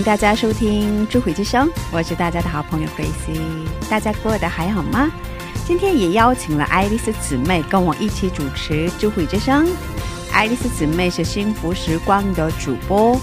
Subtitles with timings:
[0.00, 3.38] 迎大家收听《智慧之声》，我是大家的好朋友 Gracie。
[3.90, 5.10] 大家过得还好吗？
[5.66, 9.66] 今天也邀请了爱丽丝姊妹跟我一起主持《智慧之声》。
[10.32, 13.20] 爱丽丝姊妹是幸福时光的主播，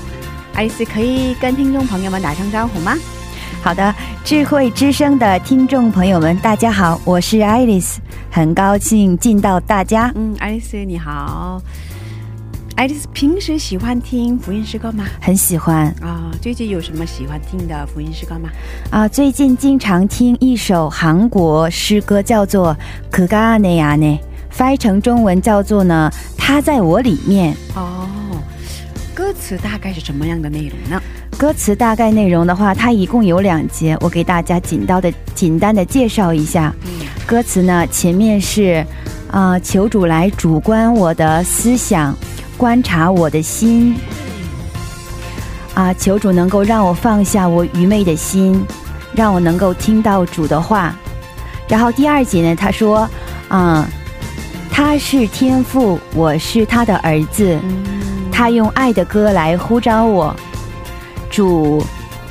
[0.54, 2.96] 爱丽丝可以跟听众朋友们打声招呼吗？
[3.64, 10.12] 好的，智慧之声的听众朋友们，大家好，我是爱丽丝，很高兴见到大家。
[10.14, 11.60] 嗯，爱丽丝你好。
[12.78, 15.04] 爱丽丝平时喜欢听福音诗歌吗？
[15.20, 18.52] 很喜欢啊，最近有什么喜欢听的福音诗歌吗？
[18.92, 22.72] 啊、最近经常听一首韩国诗歌，叫做
[23.10, 24.22] 《可嘎内亚内》，
[24.56, 28.08] 翻译成中文叫做呢“他在我里面哦，
[29.16, 31.02] 歌词大概是什么样的内容呢？”。
[31.36, 36.72] 歌词大概内容的话，它一共有两节，我给大家简单的简单的介绍一下。
[36.86, 36.92] 嗯
[37.26, 38.86] 歌词呢，前面是
[39.30, 42.16] 啊、求主来主观我的思想，
[42.58, 43.96] 观察我的心。
[45.74, 48.66] 啊，求主能够让我放下我愚昧的心，
[49.14, 50.96] 让我能够听到主的话。
[51.68, 53.08] 然后第二节呢，他说，
[53.48, 53.88] 啊、
[54.72, 57.86] 他是天父，我是他的儿子，嗯
[58.32, 60.36] 他用爱的歌来呼召我。
[61.30, 61.84] 主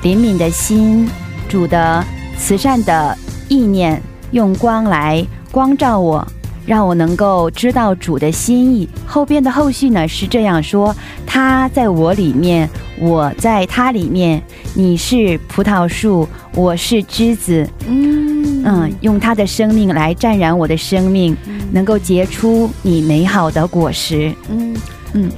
[0.03, 1.09] 怜悯的心，
[1.48, 2.04] 主的
[2.38, 3.16] 慈善的
[3.48, 6.26] 意念，用光来光照我，
[6.66, 8.87] 让我能够知道主的心意。
[9.06, 10.94] 后边的后续呢是这样说：
[11.25, 12.69] 他在我里面，
[12.99, 14.43] 我在他里面。
[14.75, 17.66] 你是葡萄树，我是枝子。
[17.88, 21.34] 嗯嗯，用他的生命来沾染我的生命，
[21.72, 24.34] 能够结出你美好的果实。
[24.50, 24.77] 嗯
[25.15, 25.31] 嗯，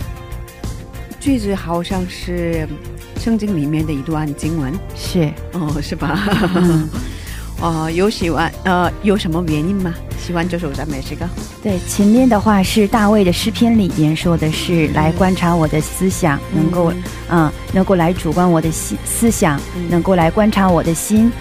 [1.21, 2.67] 句子好像是
[3.21, 5.31] 圣经里面的一段经文是。
[5.53, 6.19] 哦，是吧？
[6.57, 6.89] 嗯
[7.63, 9.95] 哦，有喜欢呃，有什么原因吗？
[10.19, 11.25] 喜欢这首赞美诗歌？
[11.63, 16.93] 对，前面的话是大卫的诗篇里边说的是来观察我的思想，能够
[17.31, 21.33] 嗯，能够来主观我的心思想，嗯能够来观察我的心。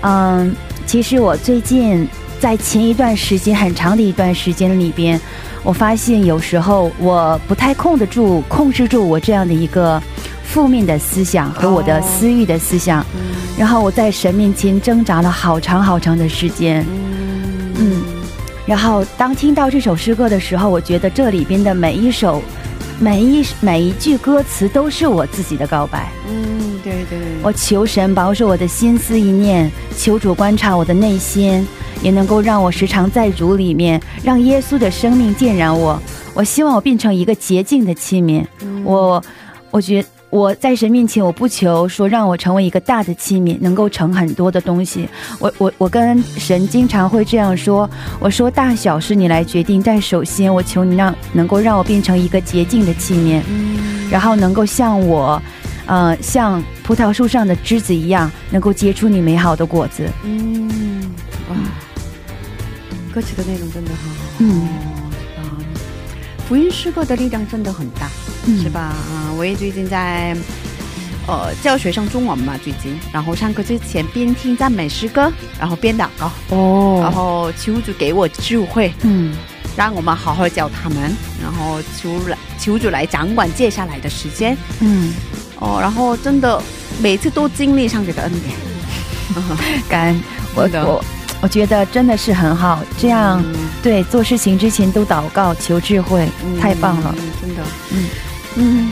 [0.00, 0.54] 嗯，
[0.86, 2.08] 其实我最近
[2.40, 5.20] 在前一段时间很长的一段时间里边，
[5.62, 10.02] 我发现有时候我不太控得住、控制住我这样的一个
[10.42, 16.84] 负面的思想和我的哦私欲的思想，嗯然后我在神面前挣扎了好长好长的时间。
[16.88, 17.14] 嗯
[18.66, 22.42] 然后当听到这首诗歌的时候，我觉得这里边的每一首、
[22.98, 26.10] 每一每一句歌词都是我自己的告白。
[26.28, 31.66] 嗯，对对，我求神保守我的心思意念，求主观察我的内心，
[32.02, 36.00] 也能够让我时常在主里面，让耶稣的生命浸染我。
[36.32, 38.44] 我希望我变成一个洁净的器皿。
[38.82, 39.22] 我，
[39.70, 40.04] 我觉
[40.34, 45.08] 我在神面前，我不求说让我成为一个大的器皿，能够盛很多的东西。
[45.38, 53.40] 我我我跟神经常会这样说，我说大小是你来决定，但首先我求你让能够让我变成一个洁净的器皿，
[54.10, 55.40] 然后能够像我，
[55.86, 60.10] 呃，像葡萄树上的枝子一样，能够结出你美好的果子。
[60.24, 60.68] 嗯，
[61.48, 61.54] 哇，
[63.14, 64.68] 歌曲的内容真的很好，嗯
[65.38, 65.62] 啊，
[66.48, 68.10] 福音诗歌的力量真的很大，
[68.46, 68.62] 嗯。
[68.62, 68.80] 是吧？
[68.80, 70.36] 啊，我也最近在
[71.26, 77.00] 呃教学上中文嘛，最近，然后上课之前边听赞美诗歌，然后边祷告，哦。
[77.02, 79.34] 然哦，后求主给我智慧，嗯。
[79.76, 81.12] 让我们好好教他们，
[81.42, 85.12] 然后求来求主来掌管接下来的时间，嗯，
[85.58, 86.62] 哦，然后真的
[87.02, 88.54] 每次都经历上这个恩典，
[89.90, 90.20] 感恩。
[90.54, 90.86] 我的。
[90.86, 91.04] 我
[91.40, 93.54] 我觉得真的是很好，这样、嗯。
[93.82, 96.28] 对做事情之前都祷告求智慧，
[96.60, 97.12] 太棒了。
[97.18, 98.04] 嗯真的，嗯
[98.55, 98.91] 嗯。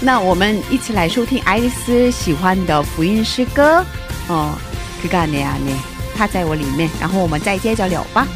[0.00, 3.84] 那我们一起来收听爱丽丝喜欢的福音诗歌
[4.28, 4.54] 哦，
[5.02, 5.76] 그가내안에
[6.16, 8.26] 他在我里面，然后我们再接着聊吧。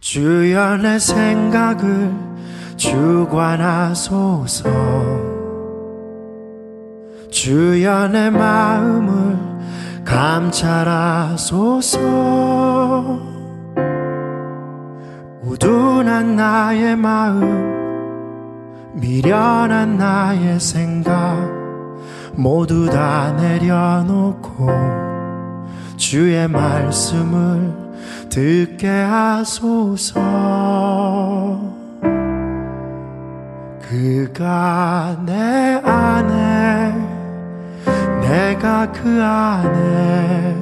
[0.00, 2.14] 주여 내 생각을
[2.78, 4.64] 주관하소서
[7.30, 9.36] 주여 내 마음을
[10.05, 11.99] 감찰하소서.
[15.41, 17.73] 우둔한 나의 마음
[18.93, 21.37] 미련한 나의 생각
[22.35, 24.69] 모두 다 내려놓고
[25.97, 27.73] 주의 말씀을
[28.29, 30.21] 듣게 하소서.
[33.81, 37.12] 그가 내 안에
[38.33, 40.57] 내가 그 안에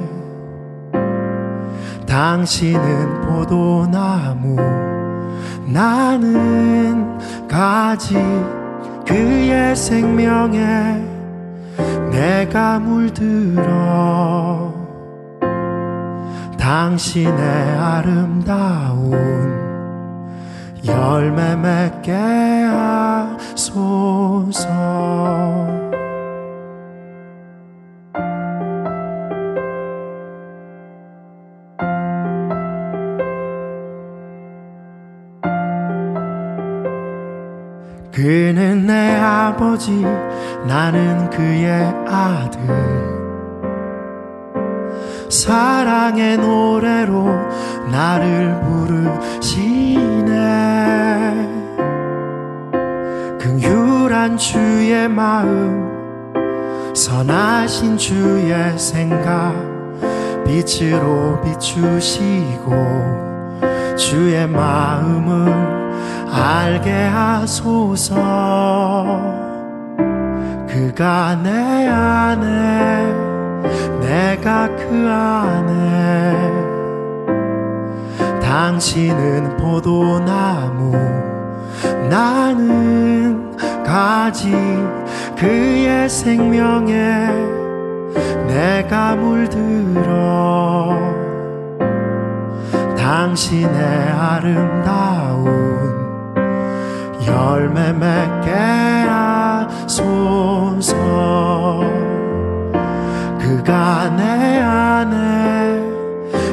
[2.06, 4.56] 당신은 포도나무
[5.72, 7.16] 나는
[7.48, 8.14] 가지
[9.06, 11.02] 그의 생명에
[12.10, 14.74] 내가 물들어
[16.58, 19.14] 당신의 아름다운
[20.84, 22.12] 열매 맺게
[23.32, 24.62] 하소서
[38.22, 40.00] 그는 내 아버지
[40.68, 42.60] 나는 그의 아들.
[45.28, 47.26] 사랑의 노래로
[47.90, 50.30] 나를 부르시네.
[53.40, 55.90] 긍휼한 주의 마음
[56.94, 59.52] 선하신 주의 생각
[60.46, 62.70] 빛으로 비추시고
[63.96, 65.81] 주의 마음을
[66.30, 68.14] 알게 하소서.
[70.68, 73.12] 그가 내 안에
[74.00, 76.52] 내가 그 안에.
[78.40, 80.92] 당신은 포도나무
[82.08, 84.52] 나는 가지.
[85.36, 86.92] 그의 생명에
[88.46, 90.96] 내가 물들어
[93.02, 95.50] 당신의 아름다운
[97.26, 98.52] 열매 맺게
[99.88, 100.86] 하소서.
[103.40, 105.82] 그가 내 안에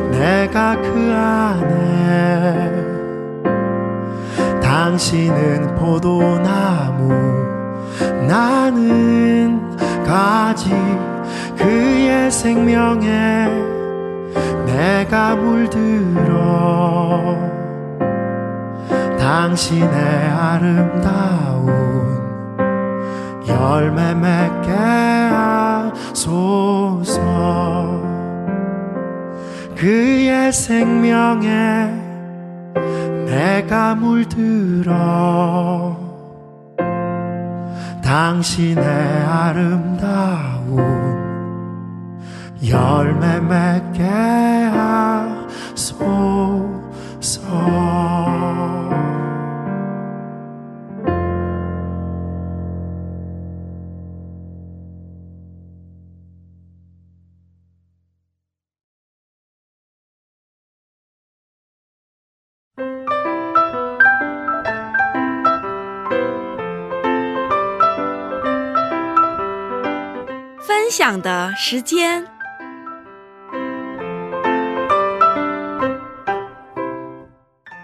[0.10, 1.70] 내가 그 안에.
[4.60, 7.14] 당신은 포도나무
[8.28, 9.62] 나는
[10.04, 10.72] 가지
[11.56, 13.79] 그의 생명에
[14.66, 16.40] 내가 물들어
[19.18, 19.90] 당신의
[20.30, 21.70] 아름다운
[23.48, 24.70] 열매 맺게
[26.22, 27.20] 하소서.
[29.76, 31.48] 그의 생명에
[33.26, 34.90] 내가 물들어
[38.04, 38.84] 당신의
[39.26, 41.19] 아름다운
[42.63, 44.03] 열매 맺게
[45.75, 46.05] 하소서
[70.67, 72.38] 分享的时间。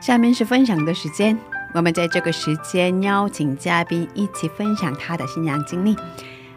[0.06, 1.36] 下面是分享的时间，
[1.74, 5.98] 我们在这个时间邀请嘉宾一起分享他的信仰经历。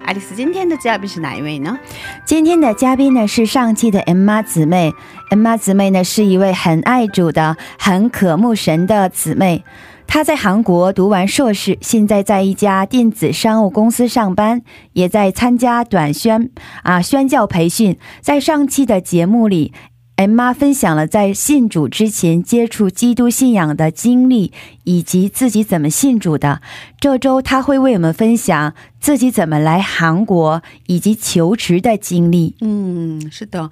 [0.05, 1.78] 爱丽丝，今天的嘉宾是哪一位呢？
[2.26, 4.93] 今天的嘉宾呢是上期的 M 妈姊妹
[5.31, 9.64] ，M 妈姊妹呢是一位很爱主的、很渴慕神的姊妹。
[10.07, 14.61] 她在韩国读完硕士，现在在一家电子商务公司上班，
[14.93, 16.50] 也在参加短宣
[16.83, 17.97] 啊宣教培训。
[18.21, 19.73] 在上期的节目里
[20.18, 26.60] ，M 妈分享了在信主之前接触基督信仰的经历，以及自己怎么信主的。
[26.98, 32.56] 这周她会为我们分享自己怎么来韩国以及求职的经历。
[32.60, 33.70] 嗯，是的。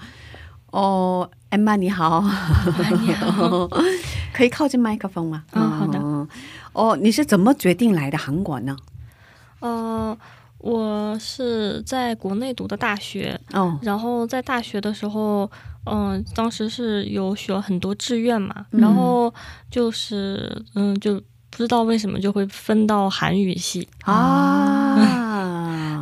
[0.70, 2.22] 哦，M 妈你好，
[3.02, 3.68] 你好，
[4.32, 5.42] 可以靠近麦克风吗？
[5.52, 6.28] 嗯好的。
[6.72, 8.76] 哦，你是怎么决定来的韩国呢？
[9.58, 10.16] 呃，
[10.66, 15.48] 我是在国内读的大学，哦，然后在大学的时候，
[15.84, 18.80] 嗯、当时是有选很多志愿嘛，嗯。
[18.80, 19.32] 然后
[19.70, 21.14] 就是嗯，就
[21.50, 24.96] 不知道为什么就会分到韩语系，啊，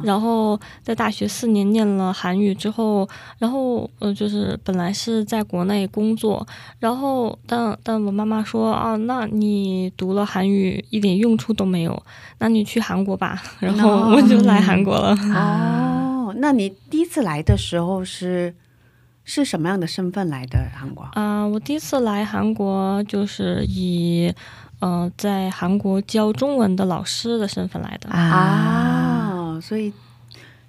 [0.05, 3.09] 然后在大学四年念了韩语之后，
[3.39, 6.47] 然后呃，就是本来是在国内工作，
[6.79, 12.03] 然后但但我妈妈说啊，那你读了韩语一点用处都没有，
[12.39, 15.17] 那你去韩国吧，然后我就来韩国了。
[15.35, 18.55] 哦，那你第一次来的时候是
[19.25, 21.05] 是什么样的身份来的韩国？
[21.15, 24.33] 啊、我第一次来韩国就是以
[24.81, 28.11] 呃在韩国教中文的老师的身份来的。
[28.11, 29.24] 啊
[29.57, 29.93] 啊，所以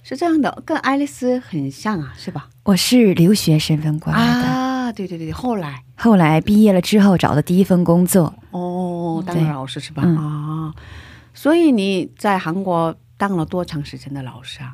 [0.03, 2.49] 是这样的，跟爱丽丝很像啊，是吧？
[2.63, 10.03] 我是留学身份过来的，啊，对对对，后来后来毕业了之后找的第一份工作，哦，当了老师是吧？
[10.05, 10.73] 嗯啊，
[11.33, 14.71] 所以你在韩国当了多长时间的老师啊？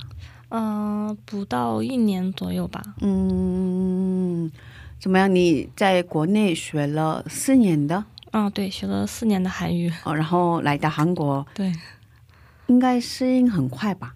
[0.53, 2.81] 嗯、不到一年左右吧。
[2.99, 4.51] 嗯，
[4.99, 5.33] 怎么样？
[5.33, 9.89] 你在国内学了四年的啊、对，学了四年的韩语。
[10.03, 11.71] 哦，然后来到韩国，对，
[12.71, 14.13] 应该适应很快吧？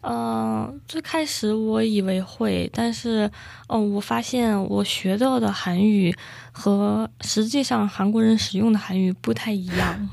[0.00, 3.30] 嗯，最开始我以为会，但是，
[3.68, 6.12] 哦，我发现我学到的韩语
[6.50, 10.08] 和实际上韩国人使用的韩语不太一样。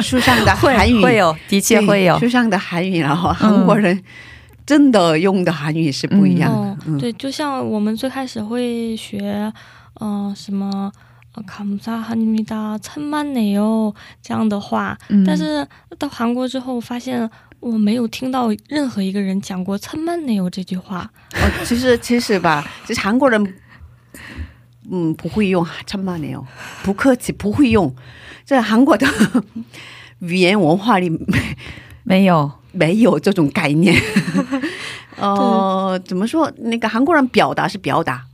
[0.00, 4.02] 书上的韩语会有，的确会有，书上的韩语，然后韩国人
[4.64, 6.78] 真的用的韩语是不一样的。
[6.86, 9.52] 嗯，对，就像我们最开始会学，
[10.00, 10.90] 嗯、什么。
[11.35, 15.65] 呃감사합니다，천만네요这样的话，嗯但是
[15.97, 17.29] 到韩国之后发现
[17.61, 21.09] 我没有听到任何一个人讲过천만네요这句话。
[21.33, 23.55] 哦，其实其实吧，其实韩国人，
[24.91, 26.43] 嗯，不会用천만에요，
[26.83, 27.93] 不客气，不会用。
[28.43, 29.07] 在韩国的
[30.19, 31.09] 语言文化里
[32.03, 33.95] 没有，没有这种概念。
[35.17, 36.51] 呃，怎么说？
[36.57, 38.25] 那个韩国人表达是表达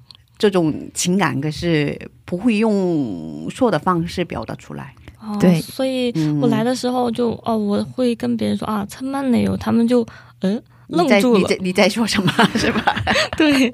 [0.41, 4.93] 这种情感，可是不会用说的方式表达出来。
[5.19, 10.05] 哦、对所以嗯我来的时候就哦，我会跟别人说啊，천만네요，他们就
[10.41, 11.57] 嗯愣你在住了你在。
[11.61, 12.31] 你在说什么？
[12.55, 12.95] 是吧？
[13.35, 13.69] 对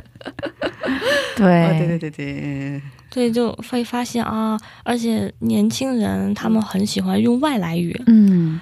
[1.35, 8.01] 对、哦，对对对对，对，就会发现啊，而且年轻人他们很喜欢用外来语。
[8.07, 8.59] 嗯，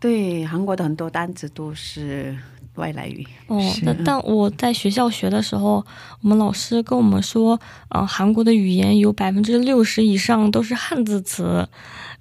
[0.00, 2.36] 对，韩国的很多单词都是
[2.75, 3.25] 外来语。
[3.47, 5.85] 哦是，但但我在学校学的时候，
[6.21, 11.67] 我们老师跟我们说，呃，韩国的语言有百分之六十以上都是汉字词。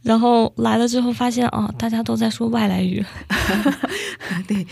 [0.03, 3.03] 然后来了之后发现哦，大家都在说外来语。
[4.47, 4.67] 对，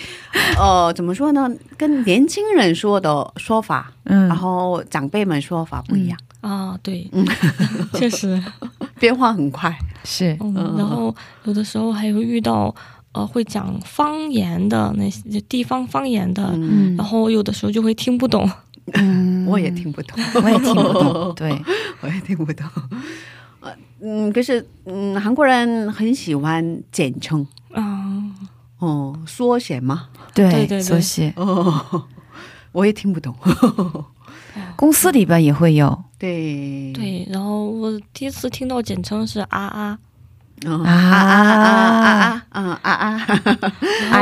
[0.59, 1.51] 呃，怎么说呢？
[1.79, 7.11] 跟年轻人说的说法，嗯然后长辈们说法不一样，啊，对，
[7.95, 8.43] 确实，
[9.01, 9.75] 变化很快。
[10.05, 12.75] 是，嗯，然后有的时候还会遇到
[13.13, 16.43] 呃会讲方言的那些地方方言的，
[16.97, 18.51] 然后有的时候就会听不懂。
[18.95, 19.47] 嗯。
[19.47, 21.51] 我也听不懂，我也听不懂，对，
[22.01, 22.65] 我也听不懂。
[23.61, 28.23] 呃，嗯，可是，嗯，韩国人很喜欢简称，啊，
[28.79, 30.81] 哦，缩写嘛，对对对。
[30.81, 32.05] 缩写，哦，
[32.71, 33.35] 我也听不懂。
[34.77, 36.05] 公司里边也会有。
[36.19, 39.99] 对，对，然后我第一次听到简称是啊啊，
[40.67, 40.83] 啊。
[40.85, 43.27] 啊啊啊啊啊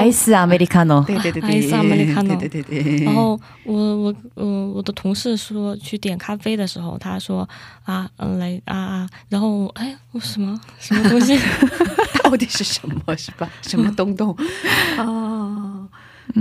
[0.04, 3.04] ！Ice Americano，对对对对，Ice Americano，对对对对。
[3.04, 7.49] 然后我我我，我的同事说去点咖啡的时候，他说
[7.85, 10.59] 啊嗯来啊啊，然后哎我什么？
[10.78, 11.38] 什么东西，
[12.23, 13.16] 到底是什么？
[13.16, 13.49] 是吧？
[13.62, 14.35] 什么东东？
[14.97, 15.19] 啊？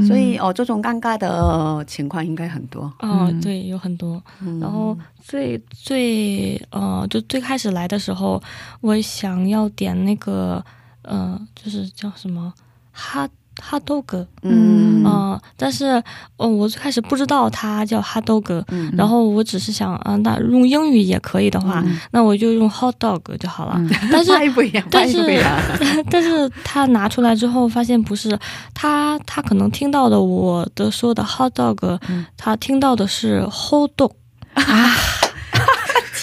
[0.07, 2.83] 所以哦，这种尴尬的情况应该很多。
[2.99, 3.41] 哦嗯。
[3.41, 4.59] 对有很多，嗯。
[4.59, 8.41] 然后最最呃就最开始来的时候，
[8.81, 10.63] 我想要点那个
[11.03, 12.53] 呃就是叫什么
[12.91, 13.27] 哈
[13.61, 14.25] 哈豆格。
[14.43, 15.03] 嗯。
[15.05, 16.01] 嗯、但是，
[16.37, 18.91] 呃，我最开始不知道它叫哈豆格，嗯。
[18.97, 23.79] 然后我只是想，啊、那用英语也可以的话，那我就用 hot dog 就好了。
[24.11, 24.31] 但是，
[24.89, 25.19] 但是。
[26.09, 28.37] 但是他拿出来之后，发现不是
[28.73, 31.99] 他，他可能听到的我的说的 hot dog，、
[32.37, 34.11] 他听到的是 hot dog，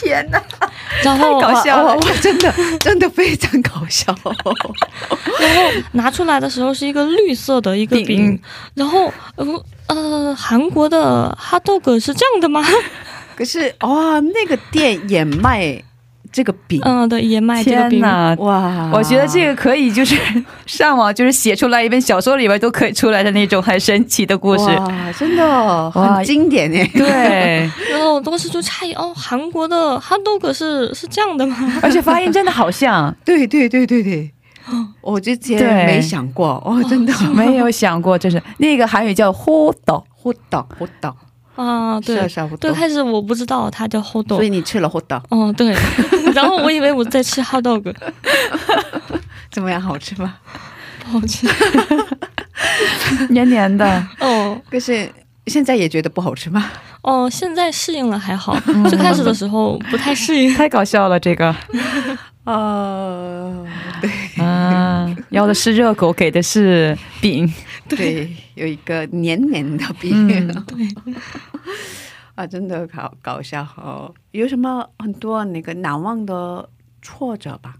[0.00, 0.42] 天哪，
[1.02, 4.14] 然后搞笑了哇哇哇真的真的非常搞笑。
[5.38, 5.62] 然后
[5.92, 8.40] 拿出来的时候是一个绿色的一个饼，饼
[8.74, 12.64] 然后呃呃，韩国的 hot dog 是这样的吗？
[13.36, 15.82] 可是哇，那个店也卖
[16.36, 17.98] 这个饼，嗯，对，燕麦这个饼。
[17.98, 18.34] 天哪！
[18.40, 20.14] 哇，我觉得这个可以，就是
[20.66, 24.64] 上网就是写出来一本小说里边都可以出来的那种很神奇的故事。
[24.64, 26.86] 哇，真的哇很经典哎。
[26.92, 31.56] 对， 然后当时就诧异，哦，韩国的 hot dog 是是这样的吗？
[31.80, 34.30] 而且发音真的好像， 对对对对对，
[35.00, 37.14] 我之前对没想过哦，真的。
[37.34, 41.16] 没有想过，就是那个韩语叫 “ho do”，活到活到，
[41.56, 42.72] 啊，对是啊，是啊，活最。
[42.72, 45.74] 开始我不知道它叫 hot 所 dog，以你吃了活到哦，对，
[46.34, 47.94] 然后我以为我在吃 hot dog，
[49.50, 49.80] 怎么样？
[49.80, 50.34] 好吃吗？
[51.04, 51.46] 不好吃。
[53.30, 54.06] 黏黏的。
[54.20, 55.08] 哦可是
[55.46, 56.70] 现在也觉得不好吃吗？
[57.02, 58.58] 哦，现在适应了还好，
[58.88, 60.52] 最开始的时候不太适应。
[60.54, 61.54] 太搞笑了，这个
[62.46, 63.66] 呃，
[64.00, 64.10] 对，
[64.42, 67.52] 啊，要的是热狗，给的是饼，
[67.88, 70.12] 对，有一个黏黏的饼。
[70.28, 71.14] 嗯对，
[72.36, 74.14] 啊，真的搞搞笑哦！
[74.30, 76.68] 有什么很多那个难忘的
[77.02, 77.74] 挫折吧？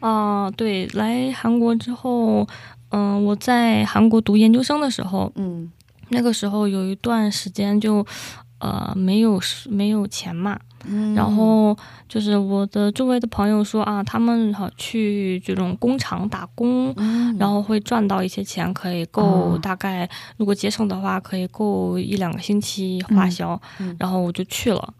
[0.00, 2.46] 啊、对，来韩国之后，
[2.90, 5.70] 嗯、我在韩国读研究生的时候，嗯
[6.10, 8.04] 那个时候有一段时间就，
[8.58, 9.40] 呃，没有
[9.70, 11.14] 没有钱嘛，嗯。
[11.14, 11.76] 然后
[12.08, 17.36] 就是我的周围的朋友说啊，他们好去这种工厂打工，嗯。
[17.38, 23.60] 然后会赚到一些钱，可以够哦大概如果节省的话，可以够一两个星期花销。
[23.98, 24.94] 然后我就去了。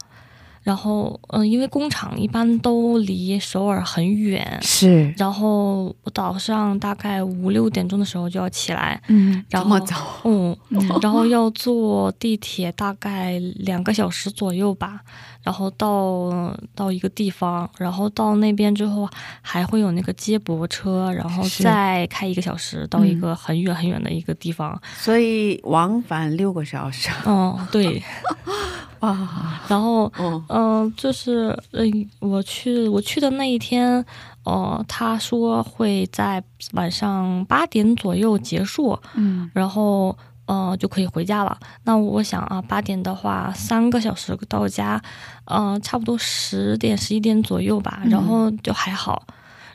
[0.63, 10.99] 然后，嗯、因为工厂一般都离首尔很远，是，然后我早上大概五六点钟的时候就要起来，嗯然后这么早，嗯，嗯。
[11.03, 15.01] 然后要坐地铁大概两个小时左右吧，
[15.43, 19.09] 然后到到一个地方，然后到那边之后
[19.41, 24.81] 还会有那个接驳车，然后再开一个小时到一个很远很远的一个地方。
[24.97, 27.11] 所以往返六个小时。
[27.27, 28.03] 嗯，对，
[29.01, 31.85] 哇，然后哦，嗯、就是呃，
[32.21, 34.05] 我去我去的那一天，
[34.45, 36.43] 呃，他说会在
[36.75, 39.51] 晚上八点左右结束，嗯。
[39.53, 40.17] 然后
[40.53, 41.59] 呃就可以回家了。
[41.85, 45.01] 那我想啊，八点的话，三个小时到家，
[45.47, 49.27] 呃，差不多十点十一点左右吧，嗯然后就还好。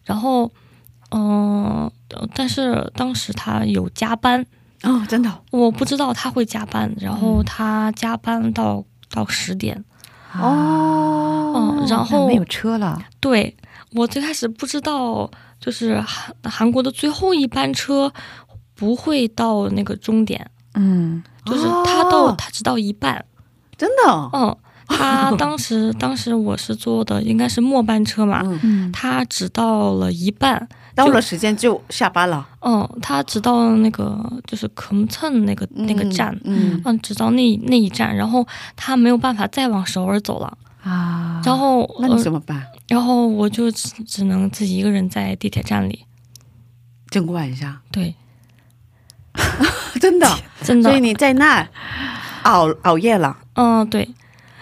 [0.04, 0.52] 然后，
[1.12, 4.46] 嗯、呃但是当时他有加班，
[4.84, 9.84] 哦，真的我不知道他会加班，然后他加班到到十点。
[10.40, 13.56] 哦，嗯，然后没有车了，对
[13.94, 15.30] 我最开始不知道，
[15.60, 18.14] 就是韩韩国的最后一班车
[18.76, 23.24] 不会到那个终点，嗯就是他到、哦他只到一半。
[23.78, 24.58] 真的哦，
[24.90, 28.42] 嗯，他当时当时我是坐的应该是末班车嘛，
[28.92, 30.68] 他只到了一半。
[30.96, 36.36] 到了时间就下班了，嗯，他只到那个就是금천那个那个站。
[36.44, 38.44] 嗯，嗯，只到那那一站，然后
[38.76, 42.66] 他没有办法再往首尔走了，啊，然后那你呃怎么办？
[42.88, 46.04] 然后我就只只能自己一个人在地铁站里，
[47.12, 48.16] 静观一下，对，
[50.02, 50.28] 真的，
[50.64, 50.90] 真的。
[50.90, 51.68] 所以，你在那儿
[52.44, 54.08] 熬熬夜了，嗯，对，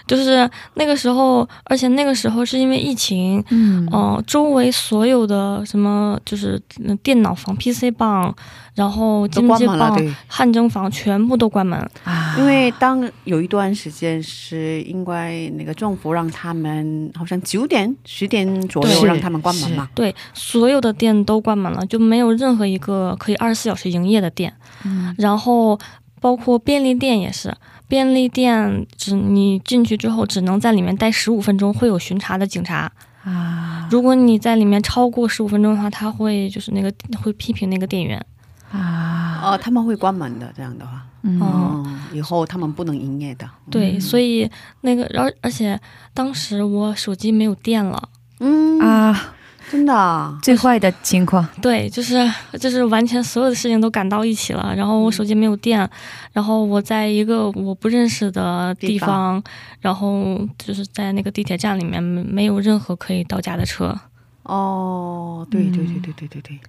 [0.07, 8.33] 就是那个时候，而且那个时候是因为疫情，嗯嗯、周围所有的什么就是嗯电脑房、PC 房，
[8.75, 11.79] 然后都金街关门了，房、汗蒸房全部都关门。
[12.03, 24.53] 啊，因为当有一段时间是应该那个政府让他们好像九点、十点左右让他们关门嘛，对，所有的店都关门了，就没有任何一个可以二十四小时营业的店。
[24.83, 25.79] 嗯然后
[26.19, 27.53] 包括便利店也是，
[27.87, 32.91] 便利店只你进去之后只能在里面待十五分钟，会有巡查的警察。
[33.23, 33.87] 啊。
[33.91, 38.23] 如果你在里面超过十五分钟的话，他会就是那个会批评那个店员。
[38.71, 41.99] 啊，哦，他们会关门的，这样的话，嗯。
[42.13, 44.49] 以后他们不能营业的，对，所以
[44.81, 45.77] 那个而而且
[46.13, 48.09] 当时我手机没有电了。
[48.39, 49.34] 嗯，啊，
[49.71, 52.15] 真的啊，最坏的情况，对，就是
[52.59, 55.89] 就是完全所有的事情都赶到一起了，然后我手机没有电，
[56.33, 59.43] 然后我在一个我不认识的地地方，
[59.81, 63.97] 然后就是在那个地铁站里面没没有任何可以到家的车，
[64.43, 66.59] 哦，对对对对对对对，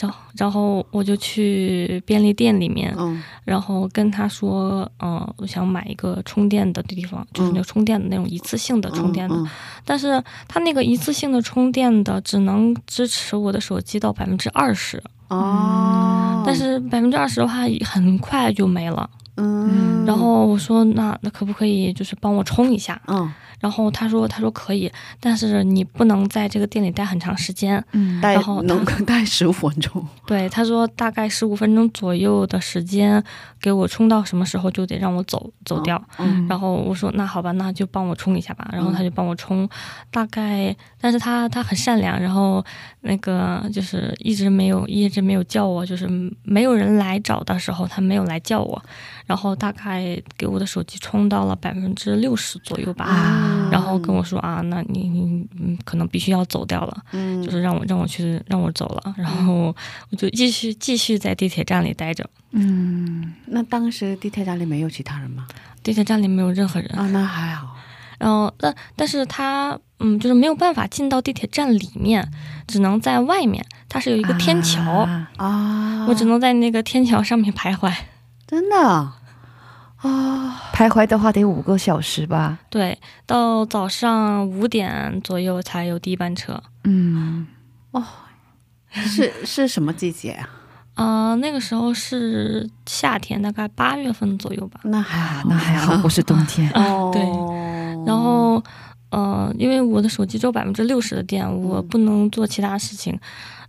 [0.00, 9.46] 然后然后我就去便利店里面，嗯然后跟他说，嗯、我想买一个充电的地方，就是那个充电的那种一次性的充电的，嗯
[9.84, 19.08] 但是他那个一次性的充电的只能支持我的手机到百分之二十，嗯哦，但是百分之二十的话很快就没了。
[19.36, 23.00] 嗯，然后我说那那可不可以就是帮我充一下？
[23.06, 27.82] 嗯，然后他说他说可以，但是你不能在这个店里待很长时间。
[27.92, 33.22] 嗯待然后能 待十五分钟，对，他说大概十五分钟左右的时间
[33.60, 36.02] 给我充到什么时候就得让我走走掉。
[36.18, 38.68] 嗯然后我说那好吧，那就帮我充一下吧。
[38.72, 39.68] 然后他就帮我充，
[40.10, 42.64] 大概，但是他他很善良，然后
[43.02, 46.08] 那个就是一直没有一直没有叫我，就是
[46.42, 48.82] 没有人来找的时候，他没有来叫我。
[49.26, 53.04] 然后大概给我的手机充到了百分之六十左右吧。
[53.04, 59.74] 啊然后跟我说啊，那你你嗯可能必须要走掉了，嗯，就是让我让我去让我走了，然后
[60.10, 63.32] 我就继续继续在地铁站里待着，嗯。
[63.46, 65.46] 那当时地铁站里没有其他人吗？
[65.82, 67.76] 地铁站里没有任何人，啊，那还好，
[68.18, 72.26] 然后但但是他嗯就是没有办法进到地铁站里面，
[72.66, 75.30] 只能在外面，它是有一个天桥，啊。
[75.36, 77.92] 啊，我只能在那个天桥上面徘徊，
[78.46, 79.12] 真的
[80.02, 86.62] 啊，徘徊的话得五个小时吧，对，到早上五点左右才有第一班车。
[86.84, 87.46] 嗯。
[87.92, 88.04] 哦。
[88.92, 90.48] 是是什么季节啊？
[90.94, 94.80] 啊、那个时候是夏天，大概八月份左右吧。
[94.82, 96.68] 那还啊好，，那还好，不是冬天。
[96.74, 97.22] 哦，对。
[98.04, 98.60] 然后，
[99.10, 103.16] 呃，因为我的手机只有百分之六十的电，我不能做其他事情，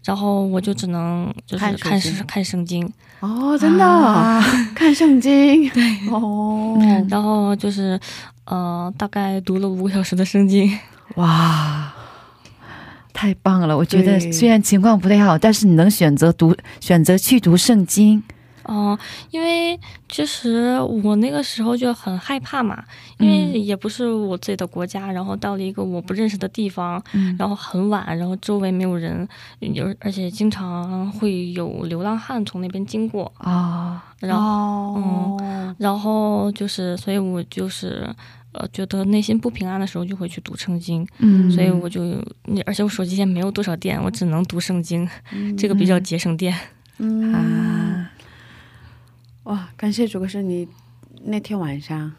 [0.03, 4.41] 然后我就只能就是看圣看圣经，哦，真的、啊
[4.73, 6.77] 看圣经， 对，哦，
[7.09, 7.99] 然后就是
[8.45, 10.77] 呃，大概读了五个小时的圣经。
[11.15, 11.93] 哇，
[13.13, 13.77] 太棒了！
[13.77, 18.23] 我觉得虽然情况不太好，但是你能选择读，选择去读圣经，
[18.63, 18.97] 哦、
[19.29, 22.83] 因为其实我那个时候就很害怕嘛，
[23.19, 23.61] 因为嗯。
[23.61, 27.35] 也不是我自己的国家，然后到了一个我不认识的地方，嗯。
[27.37, 29.27] 然后很晚，然后周围没有人，
[29.59, 38.07] 有而且经常会有流浪汉从那边经过，哦，然后、哦，然后就是，所以我就是
[38.53, 42.01] 呃觉得内心不平安的时候就会去读圣经，嗯，所以我就，
[42.65, 45.07] 而且我手机现在没有多少电，我只能读圣经，
[45.57, 46.55] 这个比较节省电。
[46.97, 48.10] 嗯，啊，
[49.43, 50.67] 哇，感谢主，可是你
[51.23, 52.11] 那天晚上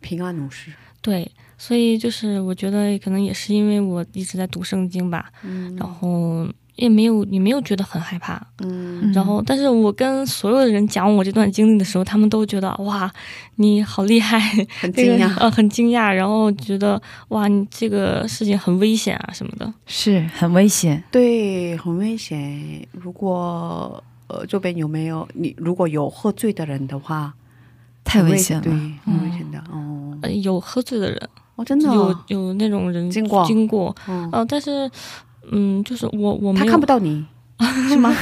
[0.00, 13.10] 平安无事，对，所以就是我觉得可能也是因为我一直在读圣经吧，嗯然后也没有也没有觉得很害怕，嗯然后但是我跟所有的人讲我这段经历的时候，他们都觉得哇，
[13.56, 14.38] 你好厉害，
[14.80, 19.72] 很惊讶，呃很惊讶，然后觉得哇，你这个事情很危险啊什么的。
[19.86, 21.02] 是很危险。
[21.10, 22.86] 对，很危险。
[22.92, 27.32] 如果呃这边有没有你如果有喝醉的人的话，
[28.04, 28.72] 太危险了，对，
[29.04, 30.16] 很危险的、哦。
[30.22, 34.90] 呃，有喝醉的人，哦，真的有哦、有那种人经过经过，嗯呃，但是
[35.50, 37.24] 嗯，就是我我没他看不到你，
[37.88, 38.12] 是吗？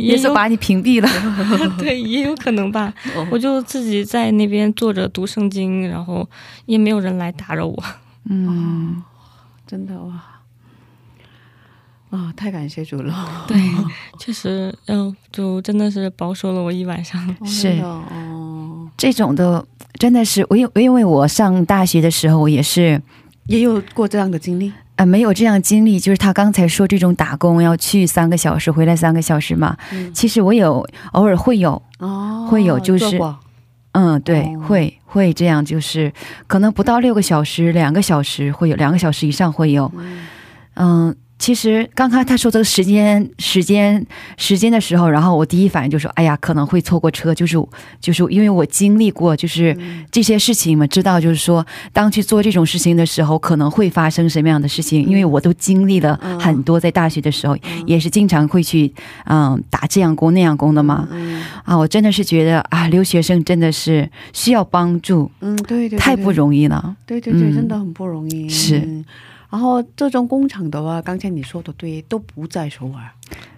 [0.00, 1.08] 也是把你屏蔽了。
[1.78, 2.92] 对，也有可能吧。
[3.16, 6.28] 哦我就自己在那边坐着读圣经，然后
[6.66, 7.82] 也没有人来打扰我。
[8.24, 9.02] 嗯，
[9.66, 10.22] 真的哇。
[12.10, 13.44] 啊、太感谢主了！
[13.46, 13.56] 对，
[14.18, 17.24] 确实，嗯、就真的是保守了我一晚上。
[17.38, 23.00] 哦是哦，这种的真的是我因因为我上大学的时候，我也是
[23.46, 24.72] 也有过这样的经历。
[24.96, 29.76] 呃没有这样经历，就是他刚才说这种打工要去三个小时，回来三个小时嘛。
[29.92, 33.18] 嗯，其实我有偶尔会有，哦，会有就是
[33.92, 36.12] 嗯，对，哦会会这样，就是
[36.46, 39.90] 可能不到六个小时，两个小时会有，两个小时以上会有。
[39.96, 40.26] 嗯
[40.74, 47.56] 嗯，其实刚刚他说这个时间、时间、时间的时候，然后我第一反应就说：“哎呀，可能会错过车。”就是
[47.98, 55.02] 就是因为我经历过，就是嗯这些事情嘛，知道就是说，当去做这种事情的时候，可能会发生什么样的事情。
[55.06, 58.92] 因为我都经历了嗯很多，在大学的时候、嗯也是经常会去
[59.24, 61.08] 嗯打这样工那样工的嘛。
[61.10, 66.94] 嗯啊，我真的是觉得啊，留学生真的是需要帮助，嗯，对对对，太不容易了。
[67.06, 68.46] 对对对，嗯真的很不容易。
[68.46, 69.02] 是嗯
[69.50, 73.10] 然后这种工厂的话，刚才你说的对，都不在首尔，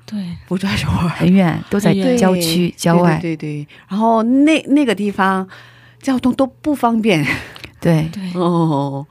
[0.06, 3.18] 对，不在首尔，很远，都在郊区、郊外。
[3.20, 3.64] 对对对。
[3.64, 5.46] 对然后那那个地方
[6.00, 7.22] 交通都不方便。
[7.78, 8.08] 对。
[8.10, 9.06] 对，哦，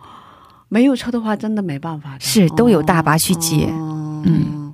[0.70, 3.68] 没有车的话真的没办法，是都有大巴去接。
[3.68, 4.24] 哦。
[4.26, 4.74] 嗯，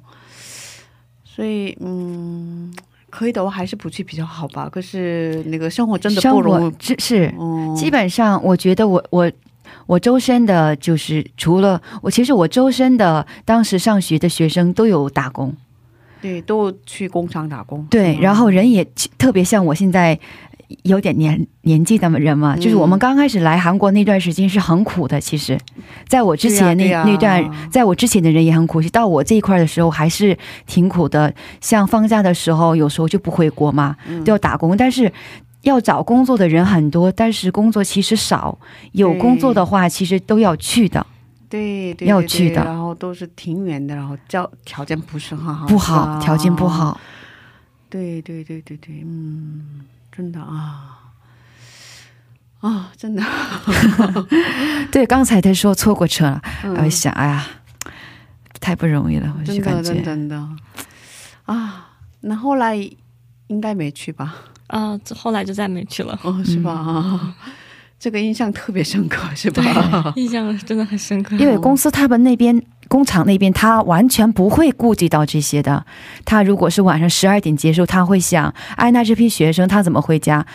[1.26, 2.74] 所以嗯，
[3.10, 4.70] 可以的话还是不去比较好吧。
[4.70, 7.34] 可是那个生活真的不容易，是
[7.76, 9.30] 基本上我觉得我我。
[9.88, 15.56] 我周身的，就是除了我，其实我周身的当时上学的学生都有打工，
[16.22, 18.86] 对都去工厂打工，对，嗯然后人也
[19.18, 20.20] 特别像我现在
[20.84, 25.22] 有点年年纪的人嘛，就是我们刚开始来韩国那段时间是很苦的。
[25.22, 25.58] 其实，
[26.10, 31.34] 在我之前那、那段，在我之前的人也很苦，到我这一块的时候还是挺苦的。
[31.62, 35.10] 像放假的时候，有时候就不回国嘛，嗯都要打工，但是。
[35.68, 38.58] 要找工作的人很多，但是工作其实少。
[38.94, 41.06] 有工作的话，其实都要去的，
[41.50, 46.68] 对对对要去的然后都是挺远的，然后条条件不是很好，不好，条件不。
[46.68, 47.00] 好。
[47.90, 51.14] 对对对对对，嗯，真的啊
[52.60, 53.24] 啊，真的，
[54.92, 57.46] 对，刚才他说错过车了，嗯我想，哎呀，
[58.60, 60.50] 太不容易了，我就感觉真的真的
[61.46, 62.76] 啊，那后来
[63.48, 64.36] 应该没去吧？
[64.68, 66.72] 啊、这后来就再没去了，哦，是吧？
[66.72, 67.36] 啊
[68.00, 70.14] 这个印象特别深刻，是吧？
[70.16, 71.36] 印象真的很深刻。
[71.38, 75.84] 因为公司他们那边工厂那边，他完全不会顾及到这些的。
[76.24, 80.46] 他如果是晚上十二点结束，他会想，哎，那这批学生他怎么回家？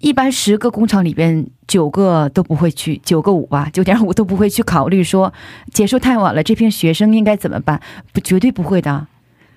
[0.00, 5.32] 一般十个工厂里边九个都不会去，九个五吧，九点五都不会去考虑说
[5.72, 7.80] 结束太晚了，这批学生应该怎么办？
[8.12, 9.06] 不，绝对不会的，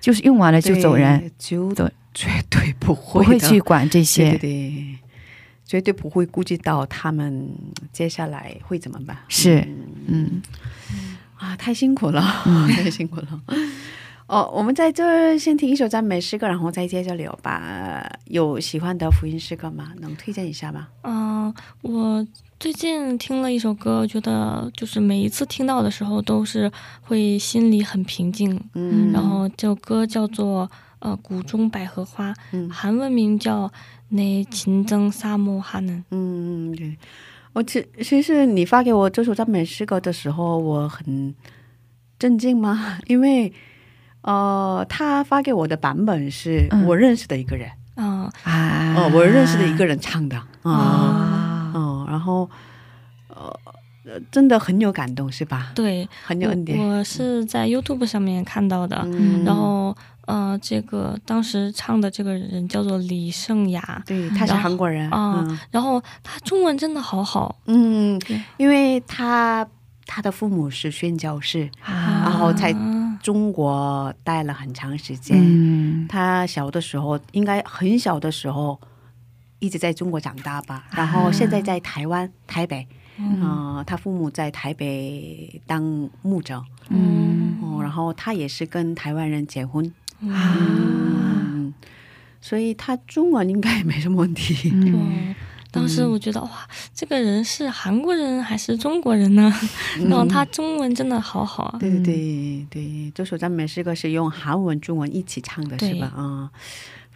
[0.00, 1.30] 就是用完了就走人，
[1.76, 4.30] 对绝对不不会不会去管这些。
[4.30, 4.98] 对对，
[5.66, 7.50] 绝对不会顾及到他们
[7.92, 9.16] 接下来会怎么办。
[9.28, 10.42] 是嗯嗯
[11.36, 13.42] 啊，太辛苦了，嗯 太辛苦了。
[14.26, 17.60] 哦，我们在这儿先听一首赞美诗歌，然后再接着聊吧。
[17.62, 19.92] 呃有喜欢的福音诗歌吗？
[20.00, 20.88] 能推荐一下吗？
[21.02, 22.26] 嗯、我
[22.58, 26.72] 最近听了一首歌，觉得就是每一次听到的时候，都是
[27.02, 28.58] 会心里很平静。
[28.72, 30.70] 嗯，然后这首歌叫做
[31.04, 33.70] 呃谷中百合花，嗯，韩文名叫
[34.08, 35.96] 那金正沙漠哈能。
[36.10, 36.96] 嗯嗯，对。
[37.52, 41.32] 我其其实你发给我这首赞美诗歌的时候，我很
[42.18, 42.98] 震惊吗？
[43.06, 43.52] 因为，
[44.22, 52.48] 呃，他发给我的版本是我认识的一个人，嗯、哦、啊，哦，我认识的一个人唱的，啊，哦，哦然后，
[53.28, 53.60] 呃。
[54.04, 55.72] 呃真的很有感动，是吧？
[55.74, 56.78] 对，很有恩典。
[56.78, 59.44] 我我是在 YouTube 上面看到的，嗯。
[59.44, 65.10] 然后呃，这个当时唱的这个人叫做李圣雅，对，他是韩国人。
[65.10, 65.58] 啊嗯。
[65.70, 68.20] 然后他中文真的好好，嗯，
[68.56, 69.66] 因为他
[70.06, 72.22] 他的父母是宣教士，啊。
[72.24, 75.38] 然后在啊中国待了很长时间。
[75.40, 76.06] 嗯。
[76.08, 78.78] 他小的时候，应该很小的时候，
[79.58, 80.84] 一直在中国长大吧。
[80.90, 82.86] 然后现在在台湾台北，
[83.18, 83.40] 嗯。
[83.42, 87.58] 呃，他父母在台北当牧者，嗯。
[87.62, 89.84] 哦，然后他也是跟台湾人结婚，
[90.28, 91.72] 啊嗯，
[92.40, 94.70] 所以他中文应该也没什么问题。
[94.72, 95.34] 嗯，
[95.70, 96.50] 当时我觉得哇，
[96.94, 99.52] 这个人是韩国人还是中国人呢？
[100.08, 101.76] 然后他中文真的好好啊。
[101.80, 106.12] 对对对对，这首赞美诗歌是用韩文、中文一起唱的，是吧？
[106.14, 106.50] 啊、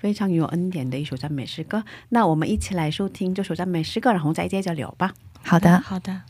[0.00, 1.84] 非常有恩典的一首赞美诗歌。
[2.08, 5.12] 那我们一起来收听这首赞美诗歌，然后再接着聊吧。
[5.42, 6.22] 好的，好的。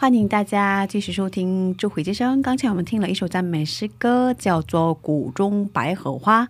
[0.00, 2.38] 欢迎大家继续收听《智慧之声》。
[2.40, 6.44] 刚才我们听了一首赞美诗歌，叫做《谷中百合花》。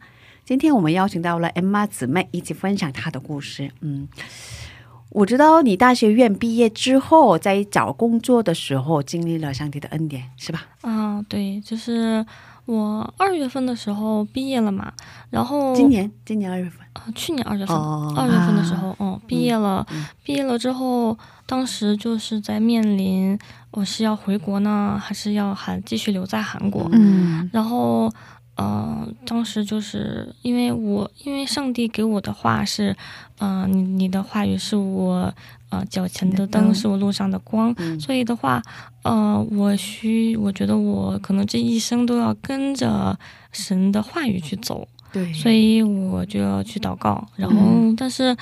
[0.44, 3.70] 今天我们邀请到了 Emma 姊妹一起分享她的故事。
[3.80, 4.06] 嗯，
[5.08, 10.66] 我知道你大学院毕业之后，在找工作的时候经历了上帝的恩典，是吧？
[10.82, 12.26] 嗯，对，就是
[12.68, 14.92] 我二月份的时候毕业了嘛，
[15.30, 16.80] 然后今年，今年二月份。
[16.92, 23.38] 啊，去年二月份，哦二、月份的时候，嗯，毕业了，嗯毕业了之后，当时就是在面临
[23.70, 28.12] 我是要回国呢，还是要还继续留在韩国，嗯然后。
[28.58, 32.94] 呃，当时就是因为我，因为上帝给我的话是，
[33.38, 35.32] 嗯、你你的话语是我
[35.70, 37.98] 呃脚前的灯，是我路上的光，嗯。
[38.00, 38.60] 所以的话，
[39.04, 43.16] 呃，我需我觉得我可能这一生都要跟着
[43.52, 47.94] 神的话语去走，对，所以我就要去祷告，然后、嗯。
[47.96, 48.36] 但是，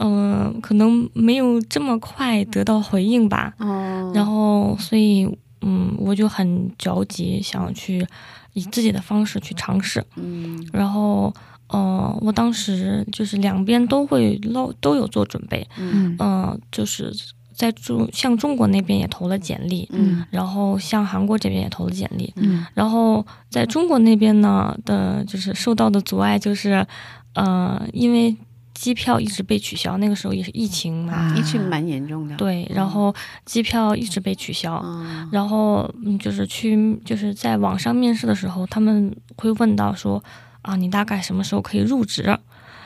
[0.00, 5.24] 嗯、可能没有这么快得到回应吧，哦，然后所以
[5.60, 8.04] 嗯，我就很着急，想去
[8.52, 11.32] 以自己的方式去尝试，嗯然后。
[11.68, 17.10] 呃，我当时就是两边都会捞都有做准备，嗯嗯、就是
[17.56, 26.86] 在中向中国那边也投了简历，嗯然后向韩国这边也投了简历，嗯然后在中国那边呢的，就是受到的阻碍就是，
[27.32, 28.36] 呃，因为
[28.82, 32.34] 机票一直被取消，那个时候也是疫情嘛，啊疫情蛮严重的。
[32.36, 33.14] 对，然后
[33.44, 40.20] 机票一直被取消，嗯，然后嗯，就是去就是在网上面试的时候，他们会问到说
[40.62, 42.36] 啊，你大概什么时候可以入职？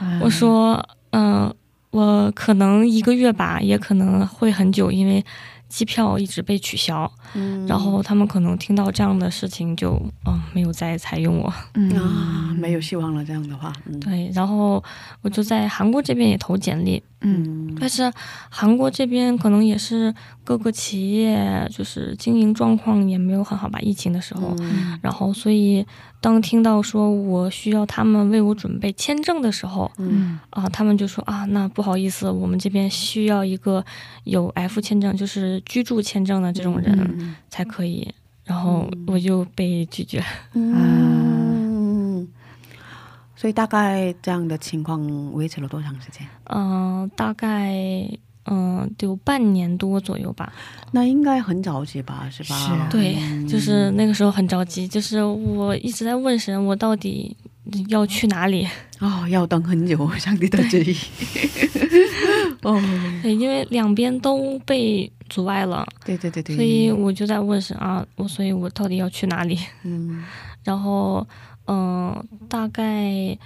[0.02, 1.50] 嗯我说，嗯、
[1.92, 5.24] 我可能一个月吧，也可能会很久，因为
[5.68, 7.10] 机票一直被取消。
[7.34, 11.52] 嗯然后他们可能听到这样的事情就，嗯，没有再采用我。
[11.74, 14.82] 嗯啊，没有希望了，这样的话，嗯，对，然后
[15.22, 18.10] 我就在韩国这边也投简历，嗯但是
[18.48, 20.14] 韩国这边可能也是
[20.44, 24.54] 各个企业就是经营状况也没有很好吧，疫情的时候。
[24.60, 25.84] 嗯然后，所以
[26.20, 33.84] 当听到说我需要他们为我准备签证的时候，嗯啊，他们就说啊，那不好意思，我们这边需要一个
[34.24, 38.14] 有 F 签证，就是居住签证的这种人嗯才可以。
[38.44, 40.22] 然后我就被拒绝。
[40.54, 40.72] 嗯，
[43.36, 46.26] 所以大概这样的情况维持了多长时间？
[46.44, 47.74] 嗯、大概
[48.48, 50.52] 嗯、得有半年多左右吧。
[50.92, 52.56] 那应该很着急吧，是吧？
[52.56, 57.36] 是对，嗯就是那个时候很着急，就是我一直在问神，我到底
[57.88, 58.66] 要去哪里？
[59.00, 60.96] 哦，要等很久，上帝的旨意。
[62.62, 62.80] 哦，
[63.22, 69.58] 对，因为两边都被阻碍了，对对对对，所以我就在问神啊，我所以我到底要去哪里？
[69.82, 70.24] 嗯
[70.64, 71.26] 然后，
[71.66, 73.38] 嗯、大概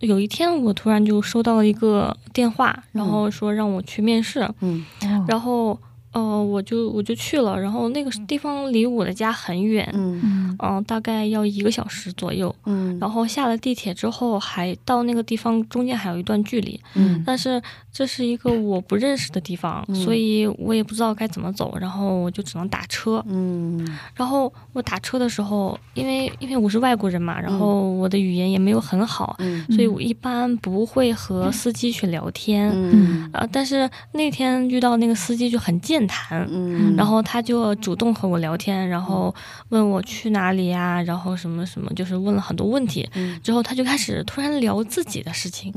[0.00, 4.84] 有一天我突然就收到了一个电话，然后说让我去面试，嗯。
[5.02, 5.24] 哦。
[5.28, 5.78] 然后，
[6.12, 10.84] 呃，我就我就去了，然后那个地方离我的家很远，嗯、嗯。
[10.86, 12.54] 大概要一个小时左右。
[12.64, 17.60] 嗯，然后下了地铁之后，还到那个地方中间还有一段距离，嗯但是
[17.92, 23.22] 这是一个我不认识的地方，嗯所以我也不知道该怎么走，然后我就只能打车。
[23.28, 23.86] 嗯。
[24.14, 32.70] 然后我打车的时候，因为因为我是外国人嘛，然后我的语言也没有很好，嗯所以我一般不会和司机去聊天。
[32.74, 33.30] 嗯。
[33.32, 39.34] 呃，但是那天遇到那个司机就很健谈，嗯，然后他就主动和我聊天，然后
[39.70, 43.08] 问我去哪里呀、然后什么什么，就是问了很多问题。
[43.14, 43.38] 嗯。
[43.42, 45.72] 之后他就开始突然聊自己的事情，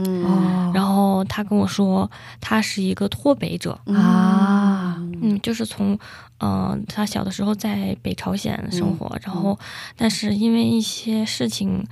[0.73, 2.09] 然后他跟我说
[2.39, 4.97] 他是一个脱北者，啊。
[5.23, 5.97] 嗯，就是从，
[6.39, 9.57] 呃，他小的时候在北朝鲜生活，然后，
[9.95, 11.85] 但是因为一些事情，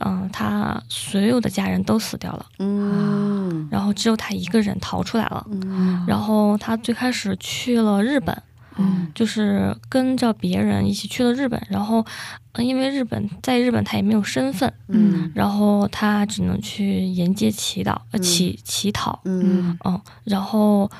[0.00, 3.68] 嗯、他所有的家人都死掉了，嗯。
[3.70, 5.46] 然后只有他一个人逃出来了。
[5.50, 6.04] 嗯。
[6.06, 8.42] 然后他最开始去了日本，
[8.76, 9.08] 嗯。
[9.14, 12.04] 就是跟着别人一起去了日本，然后，
[12.52, 15.30] 呃因为日本在日本他也没有身份，嗯。
[15.34, 19.76] 然后他只能去沿街祈祷，呃乞乞讨，嗯。
[19.84, 20.90] 嗯，然后，